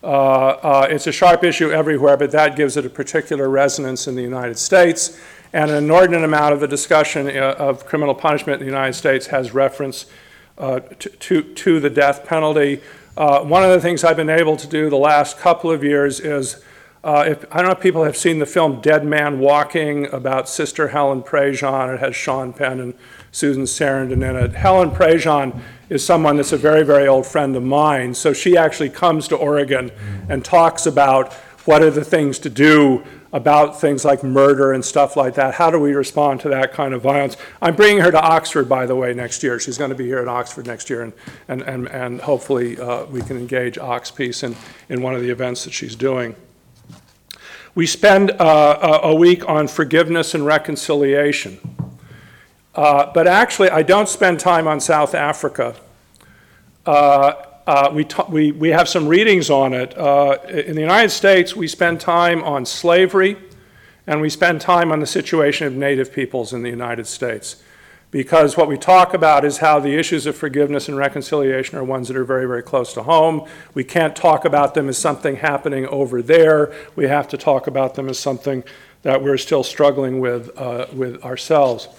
Uh, 0.01 0.07
uh, 0.07 0.87
it's 0.89 1.07
a 1.07 1.11
sharp 1.11 1.43
issue 1.43 1.71
everywhere, 1.71 2.15
but 2.15 2.31
that 2.31 2.55
gives 2.55 2.77
it 2.77 2.85
a 2.85 2.89
particular 2.89 3.49
resonance 3.49 4.07
in 4.07 4.15
the 4.15 4.21
United 4.21 4.57
States. 4.57 5.19
And 5.51 5.71
an 5.71 5.83
inordinate 5.83 6.23
amount 6.23 6.53
of 6.53 6.59
the 6.59 6.67
discussion 6.67 7.27
uh, 7.27 7.55
of 7.57 7.85
criminal 7.85 8.15
punishment 8.15 8.61
in 8.61 8.67
the 8.67 8.71
United 8.71 8.93
States 8.93 9.27
has 9.27 9.53
reference 9.53 10.05
uh, 10.57 10.79
to, 10.79 11.09
to, 11.09 11.41
to, 11.41 11.79
the 11.79 11.89
death 11.89 12.25
penalty. 12.25 12.81
Uh, 13.17 13.41
one 13.41 13.63
of 13.63 13.71
the 13.71 13.81
things 13.81 14.03
I've 14.03 14.17
been 14.17 14.29
able 14.29 14.57
to 14.57 14.67
do 14.67 14.89
the 14.89 14.97
last 14.97 15.37
couple 15.37 15.71
of 15.71 15.83
years 15.83 16.19
is 16.19 16.63
uh, 17.03 17.23
if, 17.27 17.45
I 17.51 17.57
don't 17.57 17.67
know 17.67 17.71
if 17.71 17.79
people 17.79 18.03
have 18.03 18.17
seen 18.17 18.39
the 18.39 18.45
film 18.45 18.81
Dead 18.81 19.05
Man 19.05 19.39
Walking 19.39 20.05
about 20.13 20.49
Sister 20.49 20.89
Helen 20.89 21.23
Prejean. 21.23 21.93
It 21.93 21.99
has 22.01 22.15
Sean 22.15 22.51
Penn 22.51 22.79
and 22.79 22.93
Susan 23.31 23.63
Sarandon 23.63 24.27
in 24.27 24.35
it. 24.35 24.53
Helen 24.53 24.91
Prejean 24.91 25.59
is 25.89 26.05
someone 26.05 26.37
that's 26.37 26.51
a 26.51 26.57
very, 26.57 26.83
very 26.83 27.07
old 27.07 27.25
friend 27.25 27.55
of 27.55 27.63
mine, 27.63 28.13
so 28.13 28.33
she 28.33 28.55
actually 28.57 28.89
comes 28.89 29.27
to 29.27 29.35
Oregon 29.35 29.91
and 30.29 30.43
talks 30.45 30.85
about 30.85 31.33
what 31.65 31.81
are 31.81 31.91
the 31.91 32.03
things 32.03 32.39
to 32.39 32.49
do 32.49 33.03
about 33.31 33.79
things 33.79 34.03
like 34.03 34.23
murder 34.23 34.73
and 34.73 34.83
stuff 34.83 35.15
like 35.15 35.35
that. 35.35 35.53
How 35.53 35.69
do 35.69 35.79
we 35.79 35.93
respond 35.93 36.39
to 36.41 36.49
that 36.49 36.73
kind 36.73 36.93
of 36.93 37.01
violence? 37.01 37.37
I'm 37.61 37.75
bringing 37.75 38.01
her 38.01 38.11
to 38.11 38.19
Oxford, 38.19 38.67
by 38.67 38.85
the 38.85 38.95
way, 38.95 39.13
next 39.13 39.43
year. 39.43 39.59
She's 39.59 39.77
going 39.77 39.91
to 39.91 39.95
be 39.95 40.05
here 40.05 40.19
at 40.19 40.27
Oxford 40.27 40.65
next 40.65 40.89
year, 40.89 41.03
and, 41.03 41.13
and, 41.47 41.61
and, 41.61 41.87
and 41.89 42.21
hopefully 42.21 42.79
uh, 42.79 43.05
we 43.05 43.21
can 43.21 43.37
engage 43.37 43.77
Ox 43.77 44.09
Peace 44.09 44.41
in, 44.43 44.55
in 44.89 45.01
one 45.01 45.13
of 45.13 45.21
the 45.21 45.29
events 45.29 45.63
that 45.65 45.73
she's 45.73 45.95
doing. 45.95 46.35
We 47.75 47.85
spend 47.85 48.31
uh, 48.31 48.99
a 49.03 49.13
week 49.13 49.47
on 49.47 49.67
forgiveness 49.67 50.33
and 50.33 50.43
reconciliation. 50.43 51.59
Uh, 52.79 53.11
but 53.13 53.27
actually, 53.27 53.69
I 53.69 53.83
don't 53.83 54.07
spend 54.07 54.39
time 54.39 54.65
on 54.65 54.79
South 54.79 55.13
Africa. 55.13 55.75
Uh, 56.85 57.33
uh, 57.67 57.91
we, 57.93 58.05
ta- 58.05 58.25
we, 58.29 58.53
we 58.53 58.69
have 58.69 58.87
some 58.87 59.05
readings 59.05 59.49
on 59.49 59.73
it. 59.73 59.97
Uh, 59.97 60.37
in 60.47 60.75
the 60.75 60.81
United 60.81 61.09
States, 61.09 61.53
we 61.53 61.67
spend 61.67 61.99
time 61.99 62.41
on 62.41 62.65
slavery 62.65 63.35
and 64.07 64.21
we 64.21 64.29
spend 64.29 64.61
time 64.61 64.93
on 64.93 65.01
the 65.01 65.05
situation 65.05 65.67
of 65.67 65.73
Native 65.73 66.13
peoples 66.13 66.53
in 66.53 66.63
the 66.63 66.69
United 66.69 67.05
States. 67.05 67.61
Because 68.11 68.55
what 68.55 68.69
we 68.69 68.77
talk 68.77 69.13
about 69.13 69.43
is 69.43 69.57
how 69.57 69.81
the 69.81 69.99
issues 69.99 70.25
of 70.25 70.37
forgiveness 70.37 70.87
and 70.87 70.95
reconciliation 70.95 71.77
are 71.77 71.83
ones 71.83 72.07
that 72.07 72.15
are 72.15 72.23
very, 72.23 72.47
very 72.47 72.63
close 72.63 72.93
to 72.93 73.03
home. 73.03 73.45
We 73.73 73.83
can't 73.83 74.15
talk 74.15 74.45
about 74.45 74.73
them 74.73 74.87
as 74.87 74.97
something 74.97 75.35
happening 75.35 75.85
over 75.87 76.21
there. 76.21 76.73
We 76.95 77.09
have 77.09 77.27
to 77.27 77.37
talk 77.37 77.67
about 77.67 77.95
them 77.95 78.07
as 78.07 78.17
something 78.17 78.63
that 79.01 79.21
we're 79.21 79.37
still 79.37 79.63
struggling 79.63 80.21
with, 80.21 80.57
uh, 80.57 80.85
with 80.93 81.21
ourselves. 81.25 81.89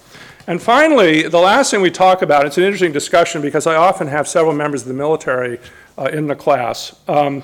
And 0.47 0.61
finally, 0.61 1.27
the 1.27 1.39
last 1.39 1.69
thing 1.69 1.81
we 1.81 1.91
talk 1.91 2.23
about, 2.23 2.45
it's 2.45 2.57
an 2.57 2.63
interesting 2.63 2.91
discussion 2.91 3.41
because 3.41 3.67
I 3.67 3.75
often 3.75 4.07
have 4.07 4.27
several 4.27 4.53
members 4.53 4.81
of 4.81 4.87
the 4.87 4.93
military 4.95 5.59
uh, 5.97 6.09
in 6.11 6.27
the 6.27 6.35
class. 6.35 6.99
Um, 7.07 7.43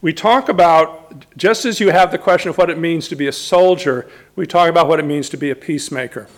we 0.00 0.12
talk 0.12 0.48
about, 0.48 1.24
just 1.36 1.64
as 1.64 1.80
you 1.80 1.90
have 1.90 2.12
the 2.12 2.18
question 2.18 2.50
of 2.50 2.58
what 2.58 2.70
it 2.70 2.78
means 2.78 3.08
to 3.08 3.16
be 3.16 3.26
a 3.26 3.32
soldier, 3.32 4.08
we 4.36 4.46
talk 4.46 4.68
about 4.68 4.86
what 4.86 5.00
it 5.00 5.04
means 5.04 5.28
to 5.30 5.36
be 5.36 5.50
a 5.50 5.56
peacemaker. 5.56 6.28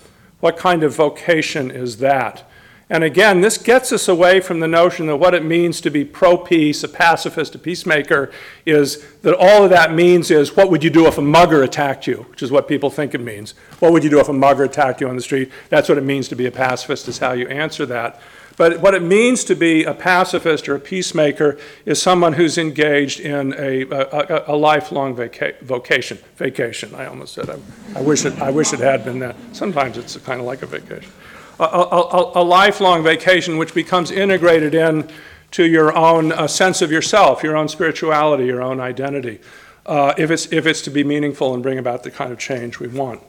What 0.41 0.57
kind 0.57 0.83
of 0.83 0.95
vocation 0.95 1.71
is 1.71 1.99
that? 1.99 2.49
And 2.91 3.05
again, 3.05 3.43
this 3.43 3.59
gets 3.59 3.93
us 3.93 4.09
away 4.09 4.41
from 4.41 4.61
the 4.61 4.69
notion 4.69 5.07
that 5.09 5.17
what 5.17 5.35
it 5.35 5.45
means 5.45 5.81
to 5.83 5.91
be 5.91 6.07
pro 6.07 6.39
peace, 6.39 6.83
a 6.83 6.89
pacifist, 6.89 7.55
a 7.55 7.59
peacemaker, 7.59 8.31
is 8.65 9.05
that 9.21 9.35
all 9.35 9.65
of 9.65 9.71
that 9.71 9.93
means 9.93 10.31
is 10.31 10.57
what 10.57 10.71
would 10.71 10.83
you 10.83 10.89
do 10.89 11.07
if 11.07 11.19
a 11.19 11.23
mugger 11.23 11.63
attacked 11.63 12.07
you, 12.07 12.25
which 12.31 12.43
is 12.43 12.51
what 12.51 12.67
people 12.67 12.89
think 12.89 13.15
it 13.15 13.21
means. 13.21 13.53
What 13.81 13.93
would 13.93 14.05
you 14.05 14.11
do 14.11 14.21
if 14.21 14.29
a 14.31 14.33
mugger 14.33 14.65
attacked 14.65 15.03
you 15.03 15.09
on 15.09 15.17
the 15.17 15.23
street? 15.23 15.51
That's 15.69 15.89
what 15.89 15.99
it 15.99 16.05
means 16.05 16.29
to 16.29 16.37
be 16.37 16.47
a 16.47 16.51
pacifist, 16.51 17.09
is 17.09 17.19
how 17.19 17.33
you 17.33 17.47
answer 17.49 17.85
that. 17.87 18.21
But 18.57 18.81
what 18.81 18.95
it 18.95 19.03
means 19.03 19.45
to 19.45 19.55
be 19.55 19.85
a 19.85 19.95
pacifist 19.95 20.69
or 20.69 20.75
a 20.75 20.81
peacemaker 20.81 21.59
is 21.85 22.03
someone 22.03 22.33
who's 22.33 22.59
engaged 22.59 23.21
in 23.21 23.55
a, 23.57 23.83
a, 23.83 24.45
a 24.49 24.57
lifelong 24.57 25.15
vaca- 25.15 25.55
vocation. 25.63 26.19
Vacation, 26.37 26.93
I 26.95 27.07
almost 27.07 27.35
said. 27.35 27.51
I, 27.51 27.59
I, 27.95 28.01
wish 28.01 28.25
it, 28.25 28.37
I 28.41 28.51
wish 28.51 28.73
it 28.73 28.81
had 28.81 29.05
been 29.05 29.21
that. 29.21 29.37
Sometimes 29.53 29.97
it's 29.97 30.17
kind 30.17 30.41
of 30.41 30.47
like 30.47 30.63
a 30.63 30.67
vacation. 30.67 31.13
A, 31.59 31.65
a, 31.65 32.33
a 32.41 32.45
lifelong 32.45 33.03
vacation 33.03 33.59
which 33.59 33.75
becomes 33.75 34.11
integrated 34.11 34.75
in 34.75 35.11
to 35.53 35.65
your 35.65 35.97
own 35.97 36.33
uh, 36.33 36.47
sense 36.47 36.83
of 36.83 36.93
yourself, 36.93 37.43
your 37.43 37.57
own 37.57 37.69
spirituality, 37.69 38.45
your 38.45 38.63
own 38.63 38.81
identity, 38.81 39.41
uh, 39.87 40.15
if, 40.19 40.31
it's, 40.31 40.53
if 40.53 40.67
it's 40.67 40.83
to 40.83 40.91
be 40.91 41.03
meaningful 41.03 41.55
and 41.55 41.63
bring 41.63 41.79
about 41.79 42.03
the 42.03 42.11
kind 42.11 42.33
of 42.33 42.39
change 42.39 42.79
we 42.79 42.89
want. 42.89 43.21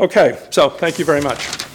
Okay, 0.00 0.38
so 0.50 0.70
thank 0.70 0.98
you 0.98 1.04
very 1.04 1.20
much. 1.20 1.71